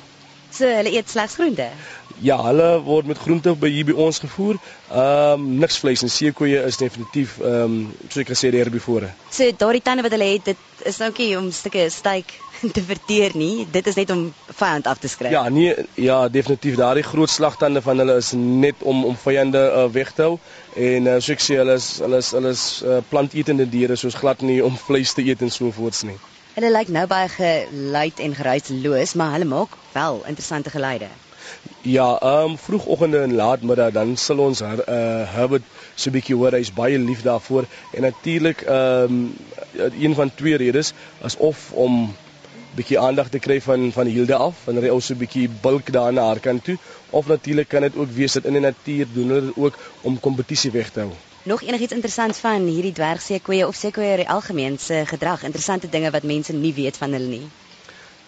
So 0.55 0.67
hulle 0.71 0.91
eet 0.95 1.09
slegs 1.11 1.35
groente. 1.35 1.67
Ja, 2.23 2.37
hulle 2.45 2.67
word 2.85 3.09
met 3.09 3.19
groente 3.19 3.51
by 3.59 3.67
hier 3.67 3.89
by 3.89 3.95
ons 4.05 4.21
gevoer. 4.23 4.55
Ehm 4.87 5.41
um, 5.41 5.47
niks 5.59 5.81
vleis 5.81 6.03
en 6.05 6.11
seekoeie 6.11 6.61
is 6.69 6.77
definitief 6.79 7.33
ehm 7.41 7.63
um, 7.63 7.73
soos 8.07 8.21
ek 8.23 8.31
gesê 8.31 8.51
die 8.53 8.61
herbivore. 8.61 9.09
So 9.35 9.49
daardie 9.63 9.83
tande 9.83 10.05
wat 10.05 10.15
hulle 10.15 10.29
het, 10.29 10.45
dit 10.53 10.85
is 10.91 10.99
nou 11.03 11.09
nie 11.17 11.27
om 11.35 11.49
stukke 11.51 11.89
steak 11.91 12.31
te 12.77 12.83
verteer 12.87 13.35
nie. 13.35 13.65
Dit 13.71 13.89
is 13.91 13.99
net 13.99 14.13
om 14.15 14.29
vyand 14.61 14.87
af 14.87 15.01
te 15.03 15.11
skryf. 15.11 15.33
Ja, 15.35 15.43
nee, 15.49 15.73
ja, 15.99 16.21
definitief. 16.29 16.77
Daardie 16.79 17.03
groot 17.03 17.29
slagtande 17.29 17.83
van 17.83 17.99
hulle 18.03 18.15
is 18.23 18.31
net 18.35 18.85
om 18.93 19.03
om 19.11 19.17
vyande 19.25 19.65
uh, 19.65 19.89
weg 19.91 20.13
te 20.15 20.29
hou. 20.29 20.37
En 20.75 21.11
uh, 21.11 21.17
so 21.19 21.35
ek 21.35 21.43
sê 21.43 21.59
hulle 21.59 21.75
is 21.81 21.89
hulle 22.05 22.23
is 22.23 22.31
hulle 22.37 22.55
is 22.55 22.63
uh, 22.85 23.01
plantetende 23.11 23.67
diere 23.75 23.99
soos 23.99 24.15
glad 24.23 24.45
nie 24.45 24.61
om 24.63 24.79
vleis 24.87 25.17
te 25.17 25.27
eet 25.27 25.43
en 25.43 25.51
so 25.51 25.73
voorts 25.75 26.07
nie. 26.07 26.15
Hulle 26.55 26.69
lyk 26.71 26.87
nou 26.95 27.01
baie 27.11 27.27
geluid 27.27 28.19
en 28.23 28.33
geruisloos, 28.35 29.13
maar 29.19 29.33
hulle 29.33 29.47
maak 29.49 29.73
wel 29.91 30.21
interessante 30.29 30.71
geluide. 30.71 31.09
Ja, 31.81 32.05
ehm 32.19 32.51
um, 32.51 32.57
vroegoggende 32.57 33.19
en 33.25 33.33
laatmiddag 33.35 33.91
dan 33.97 34.13
sal 34.17 34.39
ons 34.45 34.61
her, 34.63 34.79
uh 34.93 35.33
Herbert 35.33 35.67
so 35.95 36.09
'n 36.09 36.13
bietjie 36.15 36.37
hoor 36.39 36.55
hy's 36.55 36.71
baie 36.77 37.01
lief 37.09 37.25
daarvoor 37.27 37.67
en 37.91 38.07
natuurlik 38.07 38.61
ehm 38.61 39.19
um, 39.19 39.35
een 40.05 40.15
van 40.21 40.31
twee 40.35 40.55
redes 40.63 40.93
is 41.23 41.37
of 41.51 41.71
om 41.71 42.15
bietjie 42.79 42.99
aandag 42.99 43.29
te 43.29 43.43
kry 43.49 43.61
van 43.67 43.91
van 43.91 44.07
Hilde 44.15 44.35
af 44.47 44.65
wanneer 44.65 44.87
hy 44.87 44.95
also 44.95 45.21
bietjie 45.25 45.49
bulk 45.61 45.91
daar 45.91 46.13
na 46.13 46.31
haar 46.31 46.39
kant 46.39 46.63
toe 46.63 46.77
of 47.09 47.27
natuurlik 47.27 47.67
kan 47.67 47.81
dit 47.81 47.95
ook 47.95 48.11
wees 48.23 48.39
dat 48.39 48.45
in 48.45 48.53
die 48.53 48.67
natuur 48.71 49.07
doen 49.13 49.29
hulle 49.39 49.53
ook 49.55 49.79
om 50.01 50.19
kompetisie 50.19 50.71
weg 50.71 50.89
te 50.89 50.99
hou. 50.99 51.15
Nog 51.45 51.61
enigiets 51.61 51.93
interessant 51.93 52.37
van 52.41 52.63
hierdie 52.65 52.91
dwergseekoeie 52.97 53.67
of 53.67 53.75
seekoeie 53.77 54.15
in 54.15 54.23
die 54.23 54.29
algemeen 54.33 54.79
se 54.81 55.03
gedrag, 55.05 55.43
interessante 55.45 55.89
dinge 55.89 56.09
wat 56.11 56.23
mense 56.25 56.53
nie 56.53 56.73
weet 56.73 56.97
van 56.97 57.13
hulle 57.13 57.29
nie. 57.29 57.49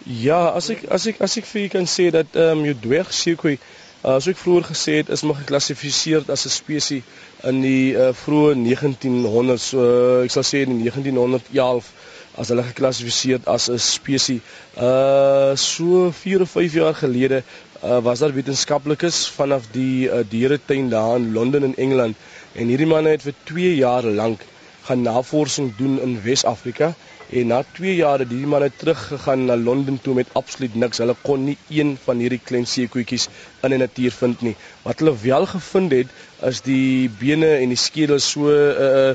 Ja, 0.05 0.43
as 0.59 0.69
ek 0.69 0.83
as 0.93 1.07
ek 1.09 1.23
as 1.25 1.37
ek 1.41 1.49
vir 1.49 1.63
julle 1.63 1.73
kan 1.79 1.89
sê 1.89 2.11
dat 2.13 2.37
ehm 2.37 2.59
um, 2.59 2.67
jou 2.69 2.75
dwergseekoei 2.83 3.55
uh, 3.55 4.13
as 4.19 4.27
ek 4.29 4.37
vroeër 4.37 4.67
gesê 4.69 4.99
het 4.99 5.09
is 5.17 5.25
maar 5.25 5.39
geklassifiseer 5.41 6.29
as 6.35 6.45
'n 6.45 6.53
spesies 6.59 7.03
in 7.51 7.63
die 7.65 7.97
uh, 7.97 8.13
vroeë 8.21 8.53
1900s 8.61 9.65
so 9.71 9.81
uh, 9.81 10.23
ek 10.27 10.37
sal 10.37 10.45
sê 10.51 10.61
in 10.67 10.77
1911 10.85 11.89
as 12.37 12.53
hulle 12.53 12.69
geklassifiseer 12.69 13.41
as 13.57 13.69
'n 13.73 13.81
spesies 13.81 14.45
uh 14.77 15.55
so 15.57 16.11
4 16.21 16.45
of 16.45 16.53
5 16.61 16.79
jaar 16.83 16.93
gelede 16.93 17.41
uh, 17.41 17.99
was 17.99 18.19
daar 18.19 18.33
wetenskaplikes 18.33 19.25
vanaf 19.41 19.71
die 19.73 20.05
uh, 20.05 20.21
dieretuin 20.29 20.89
daar 20.89 21.15
in 21.17 21.31
Londen 21.33 21.63
in 21.63 21.75
Engeland 21.75 22.15
en 22.57 22.71
hierdie 22.73 22.89
manne 22.89 23.15
het 23.15 23.25
vir 23.27 23.37
2 23.53 23.75
jaar 23.79 24.09
lank 24.21 24.45
gaan 24.89 25.03
navorsing 25.05 25.73
doen 25.77 25.99
in 26.01 26.17
Wes-Afrika 26.23 26.93
En 27.29 27.47
na 27.47 27.63
2 27.75 27.95
jaar 27.95 28.19
het 28.23 28.29
die 28.29 28.47
manne 28.47 28.69
teruggegaan 28.75 29.45
na 29.45 29.55
Londen 29.57 29.97
toe 30.01 30.13
met 30.15 30.27
absoluut 30.39 30.75
niks. 30.75 31.01
Hulle 31.03 31.15
kon 31.21 31.43
nie 31.43 31.57
een 31.67 31.97
van 32.03 32.21
hierdie 32.23 32.39
klein 32.39 32.67
seekoetjies 32.73 33.25
in 33.67 33.75
die 33.75 33.79
natuur 33.81 34.15
vind 34.15 34.45
nie. 34.47 34.53
Wat 34.85 35.03
hulle 35.03 35.13
wel 35.23 35.47
gevind 35.51 35.91
het, 35.91 36.13
is 36.51 36.61
die 36.63 37.09
bene 37.19 37.49
en 37.57 37.75
die 37.75 37.81
skedel 37.83 38.23
so 38.23 38.47
uh 38.53 39.11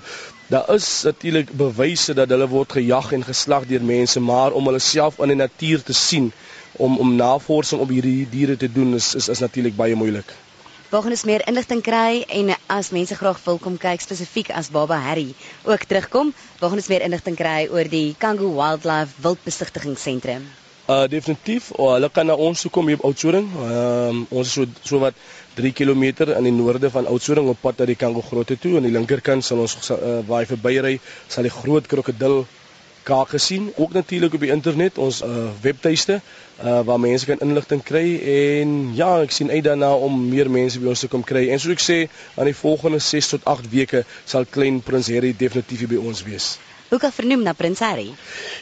daar 0.53 0.69
is 0.75 0.87
natuurlik 1.09 1.49
bewyse 1.57 2.13
dat 2.13 2.29
hulle 2.29 2.45
word 2.53 2.75
gejag 2.77 3.13
en 3.17 3.23
geslag 3.25 3.65
deur 3.71 3.85
mense, 3.89 4.21
maar 4.21 4.53
om 4.53 4.67
hulle 4.69 4.83
self 4.85 5.17
in 5.25 5.33
die 5.33 5.39
natuur 5.41 5.81
te 5.83 5.97
sien 5.97 6.29
om 6.77 6.99
om 7.01 7.15
navorsing 7.17 7.81
op 7.81 7.89
hierdie 7.89 8.27
diere 8.29 8.59
te 8.61 8.69
doen 8.73 8.93
is 9.01 9.15
is, 9.15 9.31
is 9.33 9.41
natuurlik 9.41 9.77
baie 9.81 9.97
moeilik. 9.97 10.35
Waar 10.93 11.03
gaan 11.03 11.15
ons 11.17 11.25
meer 11.25 11.41
inligting 11.49 11.81
kry 11.81 12.19
en 12.37 12.51
as 12.69 12.91
mense 12.93 13.17
graag 13.17 13.39
wil 13.47 13.57
kom 13.65 13.79
kyk 13.81 14.03
spesifiek 14.05 14.51
as 14.53 14.69
Baba 14.75 14.99
Harry 15.01 15.31
ook 15.65 15.87
terugkom, 15.89 16.35
waar 16.61 16.69
gaan 16.69 16.83
ons 16.83 16.89
meer 16.93 17.05
inligting 17.07 17.39
kry 17.39 17.63
oor 17.73 17.89
die 17.89 18.13
Kango 18.21 18.51
Wildlife 18.59 19.25
Wildbesigtigingsentrum? 19.25 20.45
Uh 20.93 21.07
definitief, 21.09 21.71
oh, 21.79 21.95
hulle 21.95 22.13
kan 22.13 22.29
na 22.29 22.37
ons 22.37 22.61
toe 22.61 22.73
kom 22.77 22.93
hier 22.93 23.01
op 23.01 23.07
Oudtshoorn. 23.09 23.49
Ehm 23.49 24.19
um, 24.19 24.21
ons 24.29 24.53
is 24.53 24.59
so 24.59 24.69
so 24.91 25.01
wat 25.01 25.17
3 25.57 25.73
km 25.81 26.05
in 26.27 26.51
die 26.51 26.57
noorde 26.59 26.93
van 26.93 27.09
Oudtshoorn 27.09 27.49
op 27.49 27.65
pad 27.65 27.81
na 27.81 27.89
die 27.89 27.97
Kango 27.97 28.21
grotte 28.29 28.59
toe. 28.61 28.77
Aan 28.77 28.91
die 28.91 28.93
linkerkant 28.93 29.49
sal 29.49 29.65
ons 29.65 29.79
uh, 29.97 30.19
waar 30.29 30.45
hy 30.45 30.51
verbyry, 30.53 30.99
sal 31.27 31.49
die 31.49 31.57
groot 31.57 31.89
krokodil 31.89 32.43
kaak 33.03 33.29
gesien 33.35 33.73
ook 33.77 33.93
natuurlik 33.93 34.35
op 34.35 34.41
die 34.41 34.51
internet 34.55 34.99
ons 34.99 35.23
uh, 35.23 35.49
webtuiste 35.61 36.21
uh, 36.65 36.81
waar 36.87 37.01
mense 37.01 37.27
kan 37.27 37.41
inligting 37.45 37.83
kry. 37.83 38.07
En 38.35 38.75
ja 38.99 39.13
ek 39.23 39.35
sien 39.35 39.51
uit 39.51 39.65
daarna 39.65 39.93
om 39.95 40.19
meer 40.29 40.51
mense 40.51 40.81
by 40.81 40.93
ons 40.95 41.05
te 41.07 41.11
kom 41.13 41.25
kry. 41.25 41.49
En 41.51 41.63
soos 41.63 41.77
ek 41.77 41.87
sê 41.87 41.99
aan 42.37 42.51
die 42.51 42.59
volgende 42.59 43.03
6 43.03 43.33
tot 43.37 43.49
8 43.57 43.71
weke 43.73 44.05
sal 44.25 44.47
klein 44.49 44.83
prins 44.83 45.11
Harry 45.13 45.35
definitief 45.37 45.89
by 45.91 46.03
ons 46.03 46.23
wees. 46.29 46.55
Hoe 46.93 47.01
kan 47.01 47.13
vernoem 47.13 47.41
na 47.41 47.55
Prins 47.57 47.81
Harry? 47.81 48.11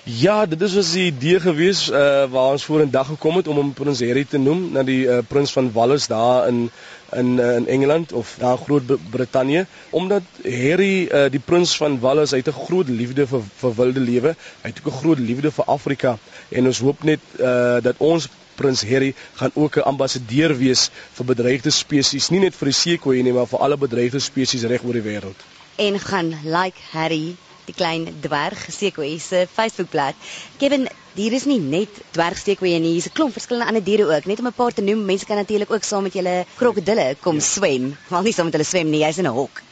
Ja, 0.04 0.46
dit 0.46 0.60
is 0.62 0.92
die 0.94 1.08
idee 1.08 1.40
gewees 1.42 1.88
uh, 1.90 2.28
waar 2.30 2.52
ons 2.54 2.64
voor 2.64 2.84
'n 2.84 2.90
dag 2.90 3.06
gekom 3.06 3.36
het 3.36 3.48
om 3.48 3.56
hom 3.56 3.72
Prins 3.74 4.00
Harry 4.06 4.22
te 4.24 4.38
noem 4.38 4.68
na 4.72 4.84
die 4.86 5.02
uh, 5.06 5.18
prins 5.28 5.50
van 5.52 5.72
Wales 5.72 6.06
daar 6.06 6.46
in 6.48 6.70
in 7.12 7.38
uh, 7.38 7.56
in 7.56 7.66
Engeland 7.66 8.12
of 8.12 8.36
daar 8.38 8.58
Groot-Brittanje 8.58 9.66
omdat 9.90 10.22
Harry 10.42 11.08
uh, 11.08 11.24
die 11.30 11.42
prins 11.44 11.76
van 11.76 12.00
Wales 12.00 12.32
uit 12.32 12.48
'n 12.48 12.60
groot 12.66 12.88
liefde 12.88 13.26
vir 13.26 13.42
vir 13.62 13.74
wilde 13.74 14.00
lewe, 14.00 14.34
hy 14.62 14.68
het 14.68 14.78
ook 14.78 14.92
'n 14.92 14.98
groot 14.98 15.18
liefde 15.18 15.50
vir 15.50 15.64
Afrika 15.64 16.18
en 16.48 16.66
ons 16.66 16.78
hoop 16.78 17.02
net 17.02 17.20
uh, 17.38 17.80
dat 17.80 17.94
ons 17.98 18.28
prins 18.54 18.82
Harry 18.82 19.14
gaan 19.34 19.50
ook 19.54 19.76
'n 19.76 19.88
ambassadeur 19.92 20.56
wees 20.56 20.90
vir 21.12 21.24
bedreigde 21.24 21.70
spesies, 21.70 22.28
nie 22.28 22.40
net 22.40 22.54
vir 22.54 22.66
die 22.66 22.80
seekoeie 22.84 23.22
nie, 23.22 23.32
maar 23.32 23.46
vir 23.46 23.58
alle 23.58 23.76
bedreigde 23.76 24.20
spesies 24.20 24.62
reg 24.62 24.84
oor 24.84 24.92
die 24.92 25.08
wêreld. 25.10 25.38
En 25.76 25.98
gaan 25.98 26.28
like 26.44 26.78
Harry 26.92 27.36
die 27.64 27.74
klein 27.74 28.08
dwerg 28.20 28.66
seekoei 28.68 29.18
se 29.18 29.46
Facebookblad. 29.52 30.14
Kevin, 30.58 30.88
hier 31.14 31.32
is 31.32 31.46
nie 31.50 31.58
net 31.58 32.00
dwergseekoei 32.14 32.78
nie, 32.78 32.92
hier's 32.94 33.08
'n 33.08 33.16
klomp 33.16 33.32
verskillende 33.32 33.68
ander 33.68 33.84
diere 33.84 34.06
ook. 34.06 34.26
Net 34.26 34.38
om 34.38 34.46
'n 34.46 34.52
paar 34.52 34.72
te 34.72 34.82
noem, 34.82 35.04
mense 35.04 35.26
kan 35.26 35.36
natuurlik 35.36 35.70
ook 35.70 35.82
saam 35.82 36.02
met 36.02 36.12
julle 36.12 36.44
krokodille 36.56 37.16
kom 37.20 37.34
ja. 37.34 37.40
swem. 37.40 37.96
Maar 38.08 38.22
nie 38.22 38.32
saam 38.32 38.44
met 38.44 38.54
hulle 38.54 38.64
swem 38.64 38.90
nie, 38.90 39.02
jy's 39.04 39.18
in 39.18 39.26
'n 39.26 39.34
hok. 39.34 39.62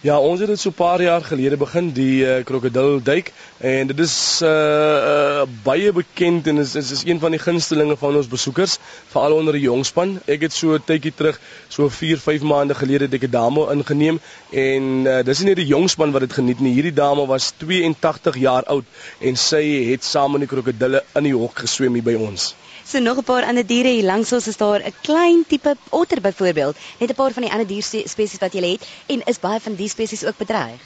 Ja, 0.00 0.18
ons 0.18 0.40
het 0.40 0.48
dit 0.48 0.60
so 0.60 0.70
'n 0.70 0.78
paar 0.78 1.02
jaar 1.02 1.22
gelede 1.24 1.56
begin 1.56 1.92
die 1.92 2.24
uh, 2.24 2.44
krokodil 2.44 3.02
duik 3.02 3.32
en 3.58 3.86
dit 3.86 3.98
is 3.98 4.40
uh, 4.42 4.48
uh 4.48 5.42
baie 5.62 5.92
bekend 5.92 6.46
en 6.46 6.58
is 6.58 6.74
is, 6.74 6.90
is 6.90 7.04
een 7.04 7.20
van 7.20 7.30
die 7.30 7.40
gunstelinge 7.40 7.96
van 7.96 8.16
ons 8.16 8.28
besoekers, 8.28 8.78
veral 9.06 9.32
onder 9.32 9.52
die 9.52 9.62
jongspan. 9.62 10.20
Ek 10.26 10.40
het 10.40 10.52
so 10.52 10.74
'n 10.74 10.84
tydjie 10.84 11.14
terug, 11.14 11.40
so 11.68 11.88
4, 11.88 12.18
5 12.18 12.42
maande 12.42 12.74
gelede, 12.74 13.08
dit 13.08 13.22
'n 13.22 13.30
dame 13.30 13.66
ingeneem 13.72 14.20
en 14.50 14.82
uh, 15.06 15.22
dis 15.22 15.38
nie 15.38 15.48
net 15.48 15.56
die 15.56 15.72
jongspan 15.74 16.12
wat 16.12 16.20
dit 16.20 16.32
geniet 16.32 16.60
nie. 16.60 16.72
Hierdie 16.72 16.94
dame 16.94 17.26
was 17.26 17.52
82 17.56 18.36
jaar 18.36 18.64
oud 18.64 18.84
en 19.20 19.36
sy 19.36 19.64
het 19.90 20.04
saam 20.04 20.32
met 20.32 20.40
die 20.40 20.48
krokodille 20.48 21.04
in 21.14 21.22
die 21.22 21.34
hok 21.34 21.58
geswem 21.58 21.94
hier 21.94 22.02
by 22.02 22.14
ons. 22.14 22.54
So 22.86 22.98
nog 23.02 23.18
'n 23.18 23.24
paar 23.28 23.44
ander 23.44 23.66
diere 23.66 23.88
hier 23.88 24.04
langs 24.06 24.32
ons 24.36 24.46
is 24.46 24.56
daar 24.56 24.80
'n 24.80 24.94
klein 25.02 25.40
tipe 25.48 25.72
otter 25.90 26.20
byvoorbeeld, 26.20 26.76
net 26.98 27.10
'n 27.10 27.14
paar 27.20 27.32
van 27.32 27.42
die 27.42 27.50
ander 27.50 27.66
dierspesies 27.66 28.38
wat 28.44 28.52
jy 28.52 28.62
het 28.72 28.86
en 29.06 29.22
is 29.32 29.40
baie 29.40 29.60
van 29.60 29.74
die 29.74 29.88
spesies 29.88 30.24
ook 30.24 30.36
bedreig. 30.36 30.80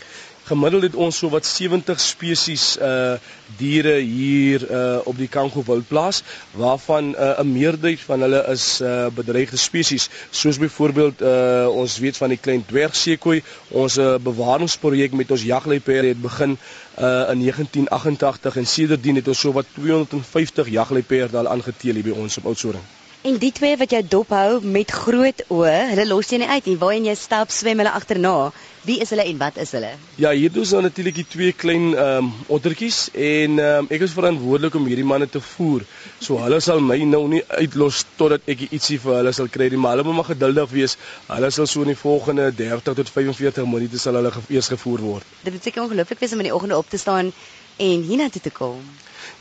Gemiddeld 0.51 0.83
het 0.83 0.97
ons 0.99 1.19
so 1.23 1.31
wat 1.31 1.47
70 1.47 2.01
spesies 2.03 2.65
uh 2.83 3.15
diere 3.59 3.93
hier 4.03 4.65
uh 4.67 5.07
op 5.07 5.19
die 5.19 5.29
Kango 5.31 5.63
wildplaas 5.67 6.23
waarvan 6.59 7.13
'n 7.13 7.15
uh, 7.15 7.47
meerderheid 7.47 8.03
van 8.09 8.25
hulle 8.27 8.41
is 8.55 8.65
uh 8.81 9.07
bedreigde 9.15 9.57
spesies 9.57 10.09
soos 10.31 10.59
byvoorbeeld 10.59 11.23
uh 11.23 11.69
ons 11.83 11.99
weet 11.99 12.17
van 12.17 12.35
die 12.35 12.43
klein 12.47 12.65
dwergseekoei 12.67 13.43
ons 13.69 13.99
uh, 13.99 14.15
bewaringsprojek 14.19 15.13
met 15.13 15.31
ons 15.31 15.47
jagluiper 15.53 16.05
het 16.11 16.23
begin 16.23 16.59
uh 16.99 17.31
in 17.35 17.47
1988 17.47 18.57
en 18.57 18.67
sedertdien 18.67 19.23
het 19.23 19.29
ons 19.29 19.41
so 19.47 19.53
wat 19.53 19.67
250 19.75 20.69
jagluiperde 20.69 21.39
al 21.39 21.53
aangeteel 21.55 21.95
hier 21.95 22.11
by 22.11 22.17
ons 22.25 22.39
op 22.43 22.51
Oudtshoorn. 22.51 22.83
En 23.23 23.37
die 23.37 23.53
twee 23.53 23.77
wat 23.77 23.91
jou 23.93 24.01
dophou 24.09 24.61
met 24.65 24.91
groot 24.91 25.43
oë, 25.53 25.73
hulle 25.91 26.07
los 26.09 26.31
jy 26.33 26.39
nie 26.41 26.47
uit 26.49 26.69
nie. 26.71 26.77
Waarheen 26.81 27.09
jy 27.11 27.17
stap, 27.21 27.51
swem 27.53 27.83
hulle 27.83 27.93
agterna. 27.93 28.51
Wie 28.81 28.97
is 29.05 29.11
hulle 29.13 29.27
en 29.29 29.37
wat 29.37 29.59
is 29.61 29.75
hulle? 29.77 29.91
Ja, 30.17 30.31
hier 30.33 30.49
doen 30.53 30.63
ons 30.65 30.71
natuurlik 30.73 31.19
die 31.19 31.27
twee 31.29 31.53
klein 31.53 31.91
ehm 31.93 32.31
um, 32.31 32.31
ottertjies 32.57 33.01
en 33.13 33.59
ehm 33.61 33.83
um, 33.85 33.89
ek 33.93 34.07
is 34.07 34.15
verantwoordelik 34.17 34.79
om 34.79 34.87
hierdie 34.89 35.05
manne 35.05 35.29
te 35.29 35.43
voer. 35.45 35.85
So 36.17 36.39
hulle 36.41 36.63
sal 36.65 36.81
my 36.81 36.97
nou 37.05 37.21
nie 37.29 37.43
uitlos 37.59 38.07
totdat 38.17 38.49
ek 38.49 38.63
ietsie 38.71 38.97
vir 39.03 39.19
hulle 39.19 39.35
sal 39.37 39.53
kry 39.53 39.69
nie, 39.69 39.83
maar 39.83 39.99
hulle 39.99 40.07
moet 40.09 40.21
maar 40.23 40.31
geduldig 40.31 40.73
wees. 40.73 40.97
Hulle 41.29 41.53
sal 41.53 41.69
so 41.69 41.85
in 41.85 41.93
die 41.93 41.99
volgende 42.07 42.49
30 42.63 42.97
tot 43.03 43.13
45 43.19 43.69
minute 43.69 44.01
sal 44.01 44.17
hulle 44.17 44.33
ge 44.39 44.47
eers 44.57 44.73
gevoer 44.73 45.05
word. 45.11 45.37
Dit 45.45 45.59
beteken 45.61 45.85
ongelooflik 45.85 46.25
wees 46.25 46.33
om 46.33 46.41
in 46.41 46.49
die 46.49 46.57
oggende 46.57 46.81
op 46.81 46.89
te 46.89 47.05
staan 47.05 47.33
en 47.77 48.09
hiernatoe 48.09 48.45
te 48.49 48.57
kom. 48.63 48.81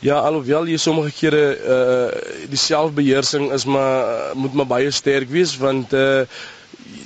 Ja, 0.04 0.20
alhoewel 0.20 0.68
jy 0.68 0.76
sommige 0.80 1.16
kere 1.16 1.44
uh 1.56 2.46
die 2.52 2.60
selfbeheersing 2.60 3.50
is 3.56 3.64
maar 3.64 4.36
moet 4.36 4.52
maar 4.52 4.68
baie 4.68 4.92
sterk 4.92 5.32
wees 5.32 5.56
want 5.60 5.96
uh 5.96 6.28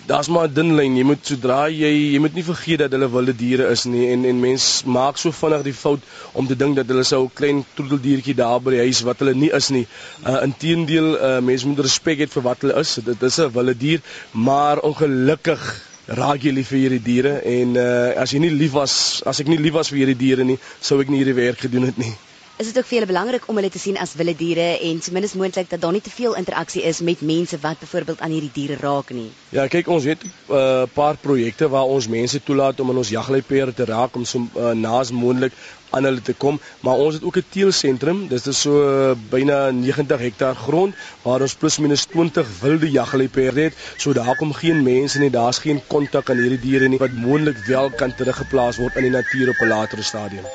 daar's 0.06 0.28
maar 0.28 0.48
'n 0.48 0.52
dun 0.52 0.74
lyn. 0.74 0.96
Jy 0.96 1.04
moet 1.04 1.26
sodra 1.26 1.68
jy 1.68 1.92
jy 2.12 2.18
moet 2.18 2.34
nie 2.34 2.44
vergeet 2.44 2.78
dat 2.78 2.92
hulle 2.92 3.10
wilde 3.10 3.34
diere 3.36 3.68
is 3.70 3.84
nie 3.84 4.10
en 4.12 4.24
en 4.24 4.40
mens 4.40 4.82
maak 4.84 5.16
so 5.16 5.30
vinnig 5.30 5.62
die 5.62 5.72
fout 5.72 6.00
om 6.32 6.46
te 6.46 6.56
dink 6.56 6.76
dat 6.76 6.86
hulle 6.88 7.04
sou 7.04 7.24
'n 7.24 7.30
klein 7.34 7.64
troeteldiertjie 7.74 8.34
daar 8.34 8.60
by 8.60 8.70
die 8.70 8.84
huis 8.84 9.00
wat 9.02 9.18
hulle 9.18 9.34
nie 9.34 9.50
is 9.50 9.68
nie. 9.70 9.86
Uh 10.26 10.42
inteendeel 10.42 11.08
uh 11.16 11.40
mens 11.40 11.64
moet 11.64 11.78
respek 11.78 12.18
hê 12.18 12.28
vir 12.28 12.42
wat 12.42 12.60
hulle 12.60 12.78
is. 12.80 12.94
Dit 13.04 13.22
is 13.22 13.38
'n 13.38 13.52
wilde 13.52 13.76
dier, 13.76 14.00
maar 14.32 14.78
ongelukkig 14.80 15.62
raak 16.06 16.42
jy 16.42 16.52
lief 16.52 16.68
vir 16.68 16.78
hierdie 16.78 17.02
diere 17.02 17.40
en 17.40 17.76
uh 17.76 18.20
as 18.20 18.30
jy 18.32 18.38
nie 18.38 18.50
lief 18.50 18.72
was 18.72 19.22
as 19.26 19.40
ek 19.40 19.48
nie 19.48 19.58
lief 19.58 19.72
was 19.72 19.88
vir 19.88 19.98
hierdie 19.98 20.20
diere 20.26 20.44
nie, 20.44 20.58
sou 20.80 21.00
ek 21.00 21.08
nie 21.08 21.24
hierdie 21.24 21.40
werk 21.44 21.58
gedoen 21.58 21.86
het 21.86 21.98
nie. 21.98 22.14
Is 22.56 22.68
dit 22.70 22.76
ook 22.78 22.86
vir 22.86 22.96
julle 23.00 23.10
belangrik 23.10 23.46
om 23.50 23.56
hulle 23.58 23.70
te 23.74 23.80
sien 23.82 23.96
as 23.98 24.12
wilde 24.14 24.36
diere 24.38 24.66
en 24.88 25.00
ten 25.02 25.14
minste 25.16 25.38
moontlik 25.38 25.70
dat 25.70 25.80
daar 25.82 25.92
nie 25.92 26.02
te 26.06 26.10
veel 26.14 26.36
interaksie 26.38 26.82
is 26.86 27.00
met 27.02 27.20
mense 27.20 27.58
wat 27.62 27.80
byvoorbeeld 27.80 28.20
aan 28.22 28.30
hierdie 28.30 28.52
diere 28.54 28.76
raak 28.78 29.10
nie. 29.10 29.30
Ja, 29.50 29.66
kyk 29.66 29.88
ons 29.90 30.04
het 30.06 30.22
'n 30.22 30.30
uh, 30.50 30.82
paar 30.94 31.16
projekte 31.16 31.68
waar 31.68 31.90
ons 31.96 32.08
mense 32.08 32.42
toelaat 32.42 32.80
om 32.80 32.90
in 32.90 33.00
ons 33.02 33.08
jagluipere 33.08 33.74
te 33.74 33.84
raak 33.84 34.14
om 34.14 34.24
so 34.24 34.46
uh, 34.54 34.70
naas 34.70 35.10
moontlik 35.10 35.52
aan 35.90 36.04
hulle 36.04 36.22
te 36.22 36.34
kom, 36.34 36.60
maar 36.80 36.94
ons 36.94 37.14
het 37.14 37.24
ook 37.24 37.36
'n 37.36 37.46
teelsentrum. 37.50 38.28
Dis 38.28 38.46
is 38.46 38.60
so 38.60 38.72
uh, 38.82 39.16
byna 39.30 39.70
90 39.70 40.18
hektaar 40.18 40.54
grond 40.54 40.94
waar 41.22 41.40
ons 41.40 41.54
plus 41.54 41.78
minus 41.78 42.04
20 42.04 42.46
wilde 42.60 42.90
jagluipere 42.90 43.60
het. 43.60 43.74
So 43.96 44.12
daar 44.12 44.36
kom 44.36 44.52
geen 44.52 44.82
mense 44.82 45.18
nie, 45.18 45.30
daar's 45.30 45.58
geen 45.58 45.82
kontak 45.86 46.30
aan 46.30 46.38
hierdie 46.38 46.60
diere 46.60 46.88
nie 46.88 46.98
wat 46.98 47.12
moontlik 47.12 47.58
wel 47.66 47.90
kan 47.90 48.14
teruggeplaas 48.14 48.76
word 48.76 48.96
in 48.96 49.02
die 49.02 49.16
natuur 49.18 49.48
op 49.48 49.60
'n 49.60 49.68
latere 49.68 50.02
stadium. 50.02 50.46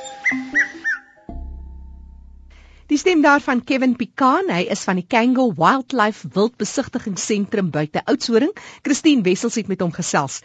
Die 2.89 2.97
stem 2.97 3.19
daarvan 3.21 3.59
Kevin 3.69 3.91
Pikan, 3.93 4.47
hy 4.49 4.63
is 4.73 4.81
van 4.87 4.97
die 4.97 5.05
Kangal 5.05 5.51
Wildlife 5.53 6.25
Wildbesigtigingsentrum 6.33 7.67
buite 7.69 8.01
Oudtshoorn. 8.09 8.49
Christine 8.81 9.21
Wessels 9.27 9.59
het 9.61 9.69
met 9.69 9.83
hom 9.85 9.91
gesels. 9.93 10.39